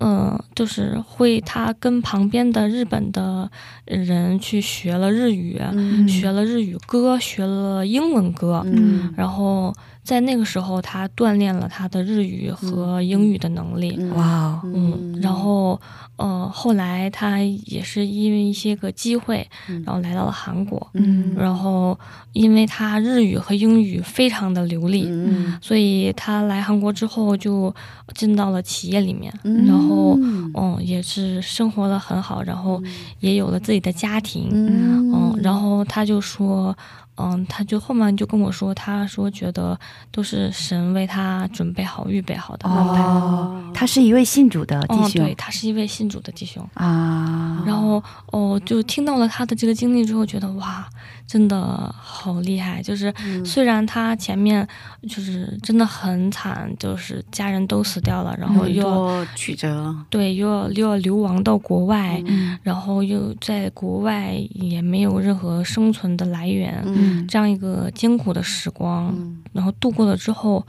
[0.00, 3.50] 嗯、就是会他跟旁边的日本的
[3.84, 9.72] 人去学了日语，嗯学了日语歌，学了英文歌，嗯然后
[10.10, 13.96] 在那个时候他锻炼了他的日语和英语的能力。
[14.16, 15.80] 哇哦，嗯，然后，
[16.16, 19.80] 呃，后来他也是因为一些个机会，嗯。
[19.86, 21.32] 然后来到了韩国，嗯。
[21.38, 21.96] 然后
[22.32, 25.56] 因为他日语和英语非常的流利，嗯。
[25.62, 27.72] 所以他来韩国之后就
[28.16, 29.64] 进到了企业里面，嗯。
[29.64, 30.18] 然后，
[30.54, 32.82] 嗯，也是生活的很好，然后
[33.20, 35.12] 也有了自己的家庭，嗯。
[35.12, 36.76] 嗯，然后他就说，
[37.20, 39.78] 嗯，他就后面就跟我说，他说觉得
[40.10, 43.02] 都是神为他准备好、预备好的安排。
[43.02, 46.66] 哦，他是一位信主的弟哦，兄、对，他是一位信主的弟兄。
[46.74, 50.88] 啊，然后哦，就听到了他的这个经历之后，觉得哇，
[51.30, 52.82] 真的好厉害。
[52.82, 53.14] 就是
[53.44, 54.66] 虽然他前面
[55.08, 62.58] 就是真的很惨，就是家人都死掉了，然后又要、曲折，对又要又要流亡到国外，嗯。
[62.64, 67.24] 然后又在国外也没有任何生存的来源，嗯。
[67.28, 69.40] 这样一个艰苦的时光，嗯。
[69.52, 70.66] 然后度过了之后，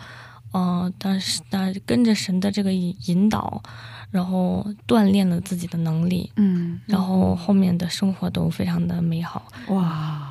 [0.54, 3.64] 嗯、但是但是跟着神的这个引引导，
[4.12, 10.31] 然后锻炼了自己的能力，嗯，然后后面的生活都非常的美好，哇，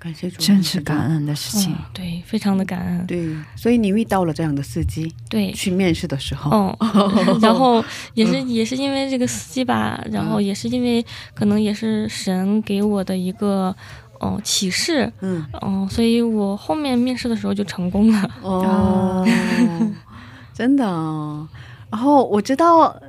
[0.00, 1.72] 感谢主，真是感恩的事情。
[1.72, 5.52] 嗯。，对，非常的感恩，对，所以你遇到了这样的司机，对。
[5.52, 7.84] 去面试的时候，嗯， 然后
[8.14, 13.76] 也是也是因为这个司机吧，然后也是因为可能也是神给我的一个
[14.18, 18.30] 哦启示，嗯，嗯，所以我后面面试的时候就成功了。
[18.42, 19.26] 哦，
[20.54, 21.46] 真的哦。
[21.90, 23.02] 然后我知道呃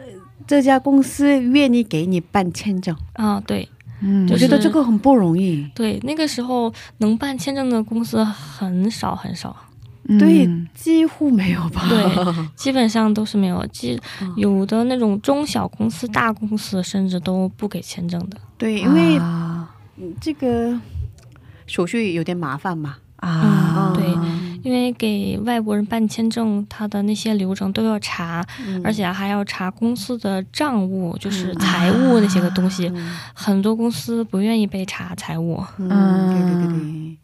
[0.48, 3.70] 这家公司愿意给你办签证，啊，对
[4.02, 5.66] 嗯，我觉得这个很不容易。
[5.74, 9.56] 对，那个时候能办签证的公司很少很少，
[10.20, 11.86] 对嗯，几乎没有吧？
[11.88, 12.04] 对
[12.58, 14.00] 基本上都是没有，基
[14.36, 18.38] 有的那种中小公司、大公司甚至都不给签证的。
[18.58, 19.70] 对，因为啊
[20.20, 20.80] 这个
[21.68, 22.98] 手续有点麻烦嘛。
[23.18, 32.88] 啊，嗯对因为给外国人办签证，他的那些流程都要查，嗯而且还要查公司的账务，就是财务那些个东西。
[32.94, 35.64] 嗯很多公司不愿意被查财务。
[35.78, 35.90] 嗯，
[36.30, 37.18] 对对对对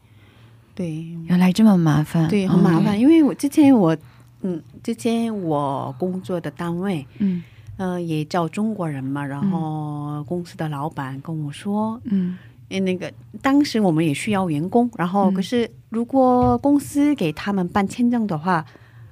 [0.75, 2.99] 对原来这么麻烦，对，很麻烦。
[2.99, 3.95] 因为我之前我
[4.41, 7.43] 嗯，之前我工作的单位，嗯
[7.77, 12.37] 呃，也叫中国人嘛，然后公司的老板跟我说，嗯
[12.69, 13.11] 诶那个
[13.41, 15.33] 当时我们也需要员工，然后嗯。
[15.33, 18.65] 可是如果公司给他们办签证的话，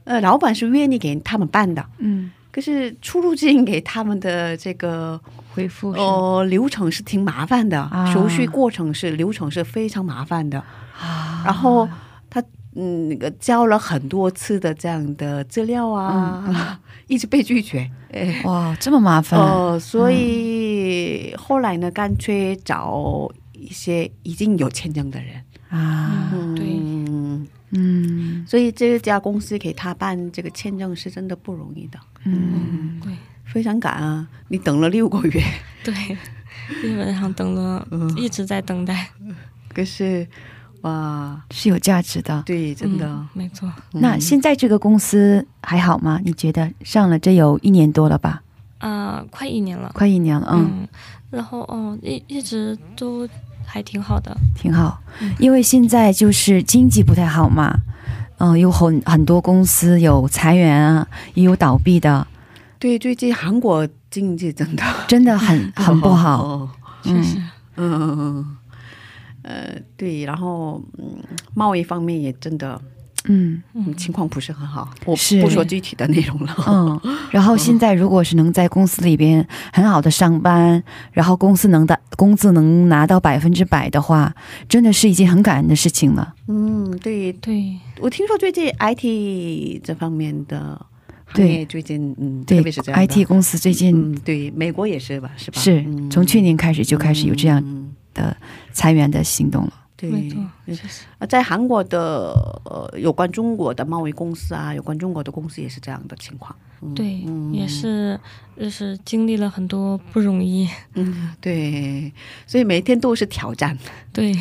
[0.04, 5.20] 呃，老板是愿意给他们办的，嗯，可是出入境给他们的这个
[5.54, 10.60] 回复哦呃流程是挺麻烦的，啊手续过程是流程是非常麻烦的，
[11.00, 11.88] 啊，然后
[12.30, 12.40] 他
[12.76, 18.42] 嗯那个交了很多次的这样的资料啊，一直被拒绝，哎。
[18.44, 23.28] 哇，这么麻烦，呃，所以后来呢，干脆找
[23.66, 25.42] 一些已经有签证的人。
[25.70, 33.12] 啊，嗯，对，嗯，嗯所以这家公司给他办这个签证是真的不容易的，嗯，对
[33.44, 34.28] 非常赶啊。
[34.48, 35.44] 你等了六个月，
[35.84, 35.94] 对，
[36.82, 37.86] 基本上等了，
[38.16, 39.10] 一直在等待。
[39.74, 40.26] 可是
[40.82, 42.44] 哇，是有价值的。
[42.46, 43.08] 对，真的。
[43.08, 43.70] 嗯没错。
[43.92, 46.22] 那现在这个公司还好吗？
[46.24, 48.44] 你觉得上了这有一年多了吧？
[48.78, 49.92] 啊、快一年了。
[49.94, 50.88] 快一年了，嗯，嗯，
[51.32, 53.28] 然后哦，一一直都
[53.66, 54.36] 还挺好的。
[54.56, 55.00] 挺好。
[55.40, 57.74] 因为现在就是经济不太好嘛，
[58.38, 62.26] 嗯、有很很多公司有裁员啊，也有倒闭的，
[62.80, 66.44] 对，最近韩国经济真的 真的很 很不好。
[66.44, 66.70] 哦
[67.04, 67.38] 确实，
[67.78, 68.58] 嗯嗯嗯，
[69.44, 71.22] 呃，对，然后嗯，
[71.54, 72.82] 贸易方面也真的
[73.28, 76.56] 嗯嗯情况不是很好，我是不说具体的内容了。
[76.68, 77.00] 嗯，
[77.32, 84.34] 然后现在如果是能在公司里边很好的上班，然后公司能的工资能拿到百分之百的话，
[84.70, 86.34] 真的是一件很感恩的事情了。
[86.48, 90.80] 嗯，对，对，我听说最近 IT 这方面的
[91.26, 95.32] 行对业最近嗯，对特别是这样，IT 公司最近嗯，对，美国也是吧？
[95.36, 95.60] 是吧？
[95.60, 98.36] 是嗯从去年开始就开始有这样嗯的
[98.72, 99.74] 裁员的行动了。
[99.98, 100.32] 对。
[101.20, 102.32] 啊，在韩国的
[102.66, 106.56] 呃，有关中国的贸易公司啊，有关中国的公司也是这样的情况。
[106.82, 108.20] 嗯对，嗯也是，
[108.60, 110.68] 就是经历了很多不容易。
[110.96, 112.12] 嗯，对，
[112.46, 113.78] 所以每天都是挑战，
[114.12, 114.34] 对，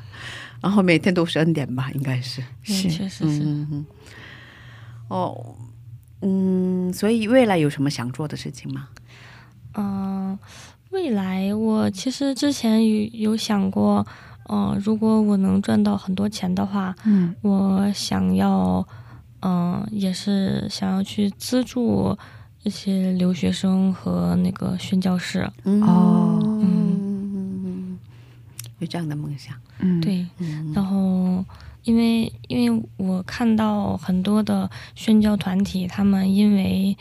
[0.62, 2.42] 然后每天都是恩典吧，应该是。
[2.62, 3.66] 是确实是。
[5.08, 5.54] 哦，
[6.22, 8.88] 嗯，所以未来有什么想做的事情吗？
[9.76, 10.38] 嗯
[10.90, 14.06] 未来我其实之前有有想过，
[14.44, 17.34] 呃，如果我能赚到很多钱的话，嗯。
[17.42, 18.86] 我想要，
[19.40, 22.16] 嗯、也是想要去资助
[22.62, 25.50] 一些留学生和那个宣教士。
[25.64, 26.38] 哦。
[26.62, 27.98] 嗯，
[28.78, 30.72] 有这样的梦想，嗯，，对，嗯。
[30.74, 31.44] 然后
[31.84, 36.96] 因为因为我看到很多的宣教团体，他们因为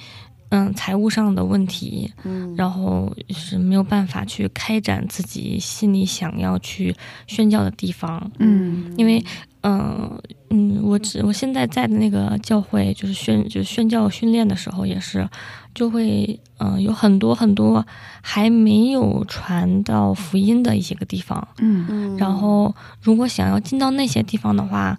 [0.53, 6.95] 嗯财务上的问题，嗯然后是没有办法去开展自己心里想要去
[7.25, 9.23] 宣教的地方，嗯因为
[9.63, 15.27] 嗯嗯，我只我现在在的那个教会，就是宣就是宣教训练的时候，也是
[15.73, 17.83] 就会嗯、有很多很多
[18.21, 21.85] 还没有传到福音的一些个地方，嗯。
[21.89, 22.17] 嗯。
[22.17, 24.95] 然后如果想要进到那些地方的话，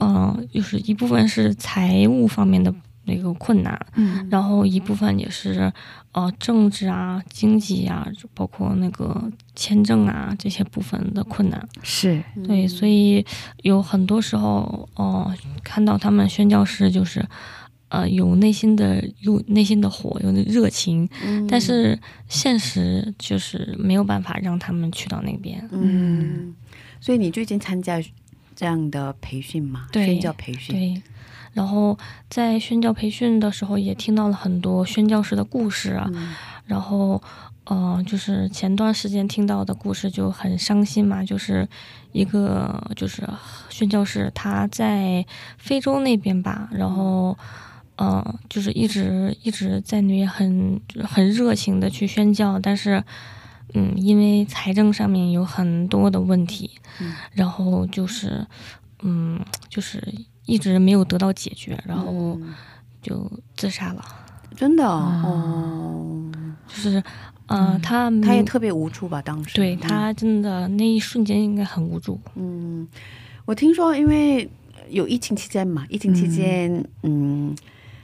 [0.00, 2.74] 嗯、就是一部分是财务方面的
[3.04, 5.72] 那个困难，嗯然后一部分也是
[6.12, 11.68] 呃政治啊、经济啊，包括那个签证啊这些部分的困难。
[11.82, 13.24] 是，对，所以
[13.62, 17.24] 有很多时候，哦、看到他们宣教师就是，
[17.88, 21.98] 呃，有内心的有内心的火，有热情，嗯但是
[22.28, 25.68] 现实就是没有办法让他们去到那边。
[25.72, 26.54] 嗯，
[27.00, 28.00] 所以你最近参加
[28.56, 29.88] 这样的培训吗？
[29.92, 31.02] 对宣教培训，对，
[31.54, 31.98] 然后
[32.28, 36.10] 在宣教培训的时候，也听到了很多宣教师的故事啊。
[36.12, 36.34] 嗯
[36.66, 37.22] 然后，
[37.64, 41.68] 呃，就是前段时间听到的故事就很伤心嘛，就是
[42.12, 43.22] 一个就是
[43.68, 45.24] 宣教师他在
[45.58, 47.36] 非洲那边吧，然后。
[47.96, 53.00] 呃，就是一直一直在那边很很热情的去宣教，但是，
[53.72, 58.44] 嗯，因为财政上面有很多的问题，嗯然后就是，
[59.04, 59.38] 嗯，
[59.68, 60.02] 就是
[60.46, 62.54] 一直没有得到解决，然后嗯。
[63.02, 64.02] 就自杀了。
[64.56, 65.22] 真的啊？
[65.26, 66.32] 哦，
[66.66, 67.04] 就是，
[67.48, 69.20] 呃，他他也特别无助吧？
[69.20, 69.54] 当时。
[69.56, 72.18] 对他真的那一瞬间应该很无助。
[72.34, 72.88] 嗯，
[73.44, 74.48] 我听说因为
[74.88, 77.54] 有疫情期间嘛，疫情期间，嗯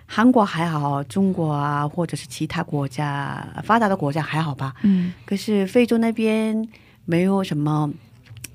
[0.04, 4.74] 韩国还好，中国啊，或者是其他国家发达的国家还好吧？
[4.82, 5.14] 嗯。
[5.24, 6.68] 可是非洲那边
[7.06, 7.90] 没有什么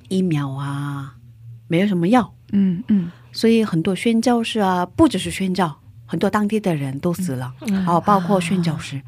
[0.10, 1.16] 疫苗啊，
[1.68, 7.84] 没有什么药，嗯嗯所以很多宣教士啊，不只是宣教，很多当地的人都死了，嗯。
[7.84, 9.00] 还有包括宣教士。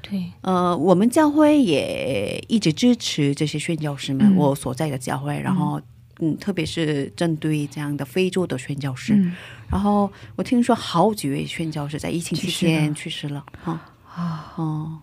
[0.00, 4.36] 对，呃，我们教会也一直支持这些宣教师们，嗯。
[4.36, 5.78] 我所在的教会，然后
[6.20, 9.36] 嗯，特别是针对这样的非洲的宣教师，嗯。
[9.70, 13.78] 然后我听说好几位宣教师在疫情期间去世了，哈、
[14.14, 14.52] 啊。
[14.56, 14.98] 哦，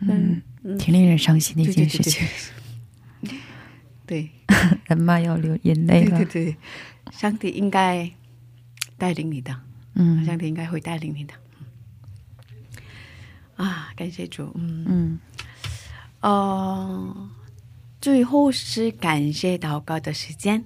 [0.00, 0.40] 嗯，
[0.78, 2.24] 挺令人伤心的一件事情。
[3.24, 3.36] 对，，
[4.06, 4.30] 对。
[4.86, 6.18] 人嘛要流眼泪了。
[6.18, 6.56] 对对，对，
[7.10, 8.10] 上帝应该
[8.96, 9.58] 带领你的，
[9.94, 11.34] 嗯上帝应该会带领你的。
[13.56, 14.84] 啊，感谢主，嗯。
[14.88, 15.18] 嗯
[16.20, 17.30] 呃，
[18.00, 20.64] 最后是感谢祷告的时间，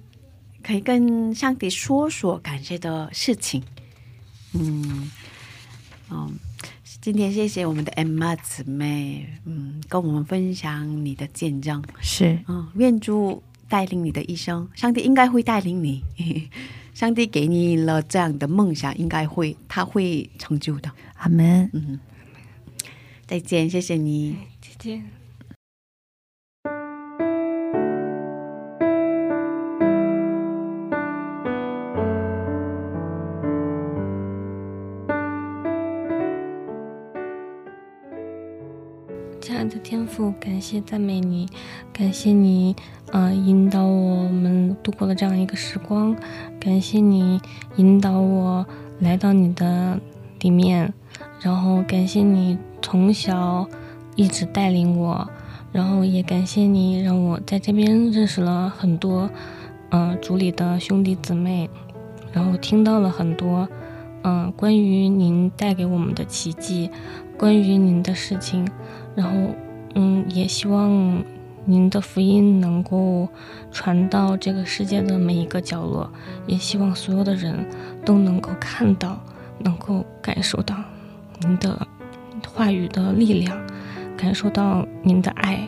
[0.62, 3.62] 可以跟上帝说说感谢的事情。
[4.52, 5.10] 嗯
[6.10, 6.38] 嗯，
[7.00, 11.82] 今天谢谢我们的 Emma 姊妹，嗯，跟我们分享你的见证。
[12.02, 16.02] 是嗯，愿主带领你的一生，上帝应该会带领你。
[16.94, 20.90] 上帝给你了这样的梦想，应该会，他会成就的。
[21.18, 21.68] 阿门。
[21.74, 22.00] 嗯，
[23.26, 24.36] 再见，谢谢你。
[24.60, 25.02] 姐姐。
[39.88, 41.48] 天赋，感谢赞美你，
[41.92, 42.74] 感谢你，
[43.12, 46.16] 呃，引导我们度过了这样一个时光，
[46.58, 47.40] 感谢你
[47.76, 48.66] 引导我
[48.98, 50.00] 来到你的
[50.40, 50.92] 里面，
[51.40, 53.64] 然后感谢你从小
[54.16, 55.30] 一直带领我，
[55.70, 59.30] 然后也感谢你让我在这边认识了很多，
[59.90, 61.70] 呃，组里的兄弟姊妹，
[62.32, 63.68] 然后听到了很多，
[64.24, 66.90] 嗯、关于您带给我们的奇迹，
[67.38, 68.68] 关于您的事情，
[69.14, 69.54] 然后，
[69.98, 71.24] 嗯，也希望
[71.64, 73.26] 您的福音能够
[73.72, 76.12] 传到这个世界的每一个角落，
[76.46, 77.66] 也希望所有的人
[78.04, 79.18] 都能够看到，
[79.58, 80.76] 能够感受到
[81.40, 81.88] 您的
[82.46, 83.58] 话语的力量，
[84.18, 85.66] 感受到您的爱。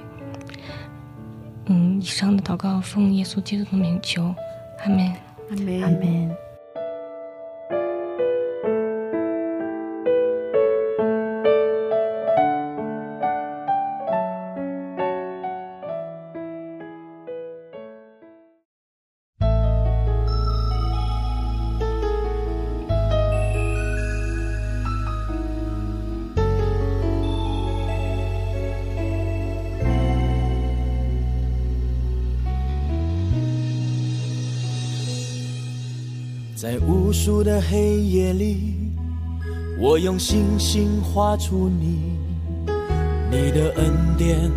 [1.64, 4.34] 嗯，以上的祷告奉耶稣基督的名求，
[4.84, 5.06] 阿门。
[5.50, 6.47] 阿门阿门。
[36.60, 38.74] 在无数的黑夜里，
[39.78, 42.18] 我用星星画出你，
[43.30, 44.50] 你的恩典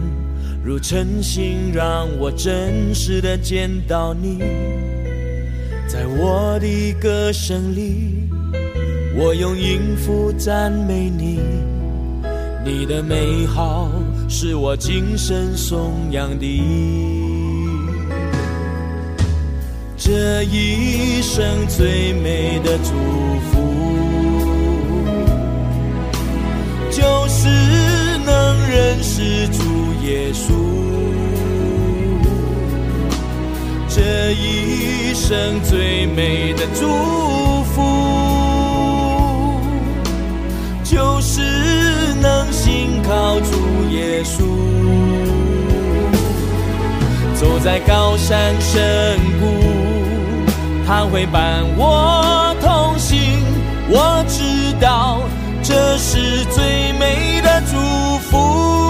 [0.63, 4.39] 如晨星，让我真实的见到你。
[5.87, 8.27] 在我的歌声里，
[9.15, 11.39] 我用音符赞美你，
[12.65, 13.91] 你的美好
[14.27, 17.20] 是我今生颂扬的。
[20.13, 22.91] 这一生最美的祝
[23.49, 23.61] 福，
[26.91, 27.47] 就是
[28.25, 29.63] 能认识主
[30.05, 30.51] 耶稣。
[33.87, 37.81] 这一生最美的祝福，
[40.83, 41.39] 就是
[42.21, 43.55] 能信靠主
[43.93, 44.43] 耶稣。
[47.33, 49.70] 走在高山深谷。
[50.93, 53.17] 他会伴我同行，
[53.89, 55.21] 我知道
[55.63, 57.77] 这是最美的祝
[58.19, 58.80] 福。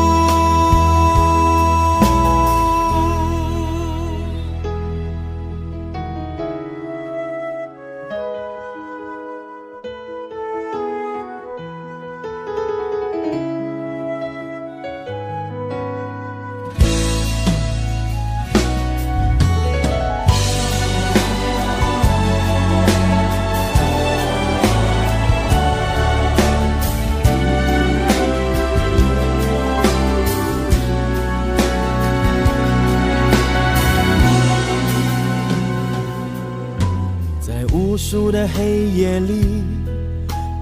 [38.42, 39.64] 的黑夜里，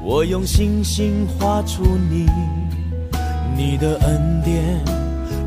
[0.03, 2.25] 我用星星画出你，
[3.55, 4.84] 你的恩典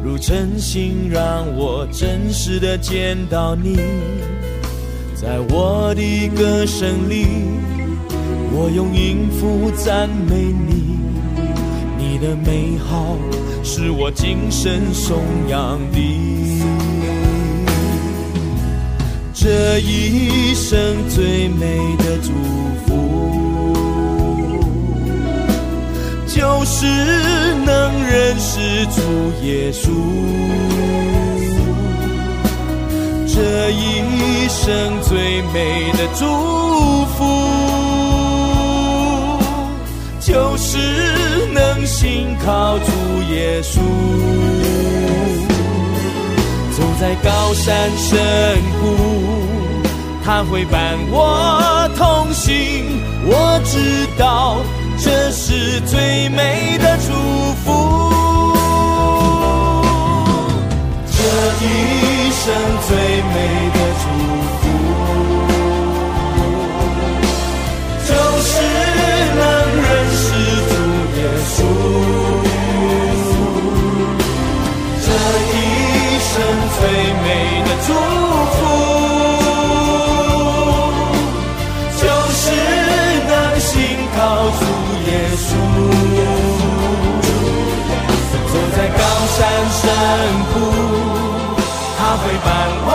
[0.03, 3.77] 如晨星，让我真实的见到你。
[5.15, 7.27] 在我的歌声里，
[8.51, 11.01] 我用音符赞美你，
[11.99, 13.15] 你的美好
[13.63, 15.19] 是我今生颂
[15.51, 16.52] 扬的。
[19.43, 20.79] 这一生
[21.09, 22.31] 最美的祝
[22.87, 22.91] 福，
[26.29, 26.87] 就是
[27.67, 29.03] 能认识主
[29.45, 29.91] 耶稣。
[33.27, 36.25] 这一生最美的祝
[37.17, 37.25] 福，
[40.21, 40.79] 就是
[41.53, 42.85] 能信靠主
[43.29, 43.81] 耶稣。
[47.03, 48.95] 在高山深谷。
[50.25, 54.59] 他会伴我同行，我知道
[54.97, 57.13] 这是最美的祝
[57.65, 57.67] 福。
[61.11, 61.19] 这
[61.65, 62.55] 一生
[62.87, 62.97] 最
[63.35, 63.37] 美
[63.75, 63.79] 的
[76.83, 77.27] 最美
[77.65, 78.59] 的祝福。
[84.15, 84.63] 靠主
[85.07, 85.49] 耶稣，
[88.53, 89.01] 走在高
[89.35, 89.39] 山
[89.81, 89.81] 深
[90.53, 90.55] 谷，
[91.99, 92.47] 他会伴
[92.85, 92.89] 我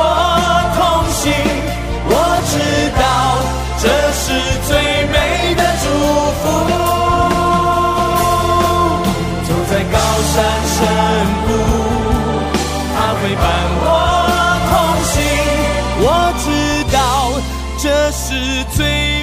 [17.88, 19.17] 这是最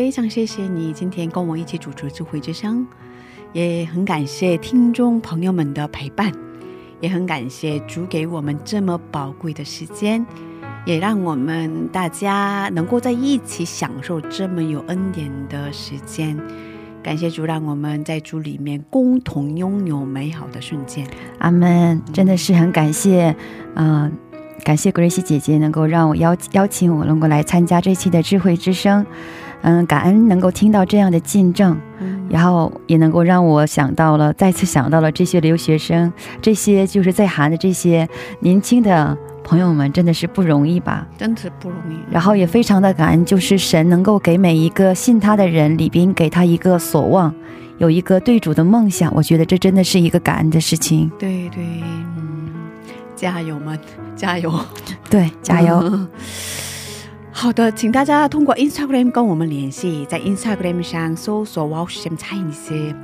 [0.00, 2.86] 非常谢谢你今天跟我一起主持智慧之声，
[3.52, 6.32] 也很感谢听众朋友们的陪伴，
[7.02, 10.24] 也很感谢主给我们这么宝贵的时间，
[10.86, 16.34] 也让我们大家能够在一起享受这么有恩典的时间。
[17.02, 21.06] 感谢主，让我们在主里面共同拥有美好的瞬间。
[21.40, 22.00] 阿门！
[22.10, 23.36] 真的是很感谢，
[23.74, 24.10] 嗯。
[24.62, 29.06] 感谢格瑞西姐姐能够让我邀邀请我能够来参加这期的智慧之声，
[29.62, 38.08] 嗯，感恩能够听到这样的见证，嗯然后也能够让我想到了，再次想到了这些留学生，这些就是在韩的这些
[38.38, 41.06] 年轻的朋友们，真的是不容易吧。
[41.18, 41.98] 真的是不容易。
[42.10, 47.34] 然后也非常的感恩，就是神能够给每一个信他的人里边给他一个所望，
[47.78, 51.10] 有一个对主的梦想，我觉得这真的是一个感恩的事情。
[51.18, 51.64] 对对，
[52.16, 52.48] 嗯，
[53.16, 53.76] 加油们，
[54.14, 54.52] 加油！
[55.10, 55.80] 对，加油！
[55.82, 56.08] 嗯
[57.40, 62.94] 好的，请大家通过 Instagram 跟我们联系，在 Instagram 上搜索 w a s h m Chinese。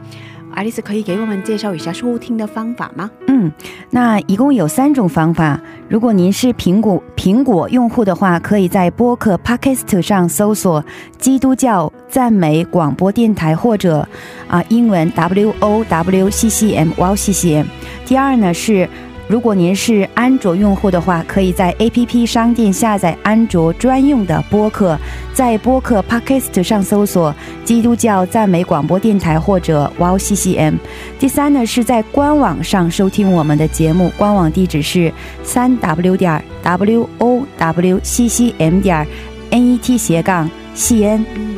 [0.53, 3.11] 爱丽丝可以给我们介绍一下收听的方法吗？
[3.29, 3.51] 嗯，
[3.89, 5.59] 那一共有三种方法。
[5.89, 10.85] 如果您是苹果苹果用户的话，可以在播客 Podcast 上搜索
[11.17, 14.07] “基督教赞美广播电台”或者
[14.49, 17.67] 啊、英文 W O W C C M W C C M。
[18.05, 18.87] 第二呢是。
[19.29, 24.97] 如果您是安卓用户的话，可以在 APP 商店下载安卓专用的播客，
[25.35, 30.79] 在播客 Podcast 上搜索“基督教赞美广播电台”或者 Wow CCM。
[31.19, 35.13] 第三呢，是在官网上收听我们的节目，官网地址是
[35.43, 39.05] 三 w 点 w o w c c m 点
[39.51, 41.25] n e t 斜杠 c n。
[41.35, 41.57] 嗯，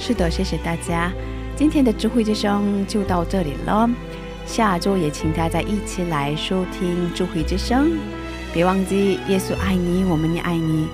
[0.00, 1.12] 是的，谢谢大家。
[1.54, 3.88] 今天的智慧之声就到这里了，
[4.46, 7.92] 下周也请大家一起来收听智慧之声。
[8.52, 10.86] 别忘记，耶稣爱你，我们也爱你。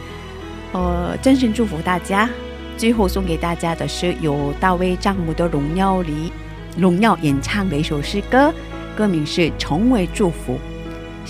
[0.72, 2.28] 呃，真心祝福大家。
[2.76, 6.32] 最后送给大家的是由大卫丈母的荣耀里
[6.78, 8.54] 荣耀演唱的一首诗歌，
[8.96, 10.54] 歌名是《成为祝福》。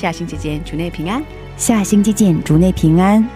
[0.01, 1.21] 下星期见，主内平安。
[1.57, 3.27] 下星期见，主内平安。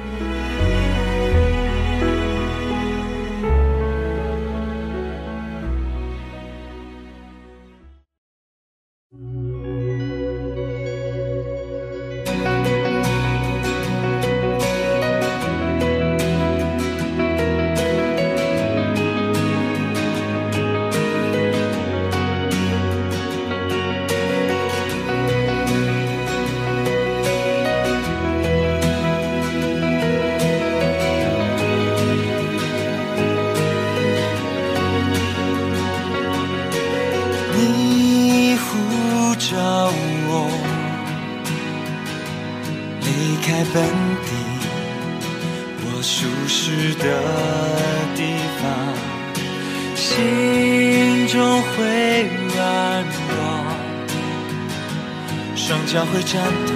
[56.35, 56.75] 双脚会颤抖，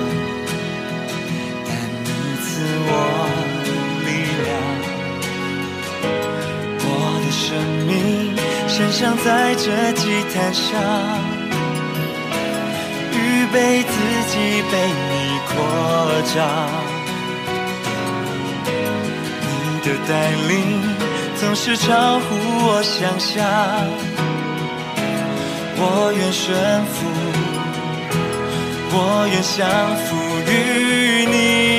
[1.66, 1.70] 但
[2.04, 2.06] 你
[2.44, 2.46] 赐
[2.86, 2.90] 我
[4.06, 4.08] 力
[4.44, 4.48] 量，
[6.84, 6.86] 我
[7.24, 7.42] 的生
[7.88, 7.90] 命。
[8.68, 10.00] 身上在这祭
[10.32, 10.70] 坛上，
[13.12, 13.16] 预
[13.52, 13.92] 备自
[14.30, 14.34] 己
[14.70, 14.72] 被
[15.10, 15.12] 你
[15.48, 15.50] 扩
[16.34, 16.36] 张。
[19.42, 19.50] 你
[19.82, 20.10] 的带
[20.46, 20.52] 领
[21.40, 22.26] 总是超乎
[22.68, 23.36] 我想象，
[25.80, 26.46] 我愿顺
[26.86, 26.96] 服，
[28.90, 30.16] 我愿降服
[30.50, 31.77] 于你。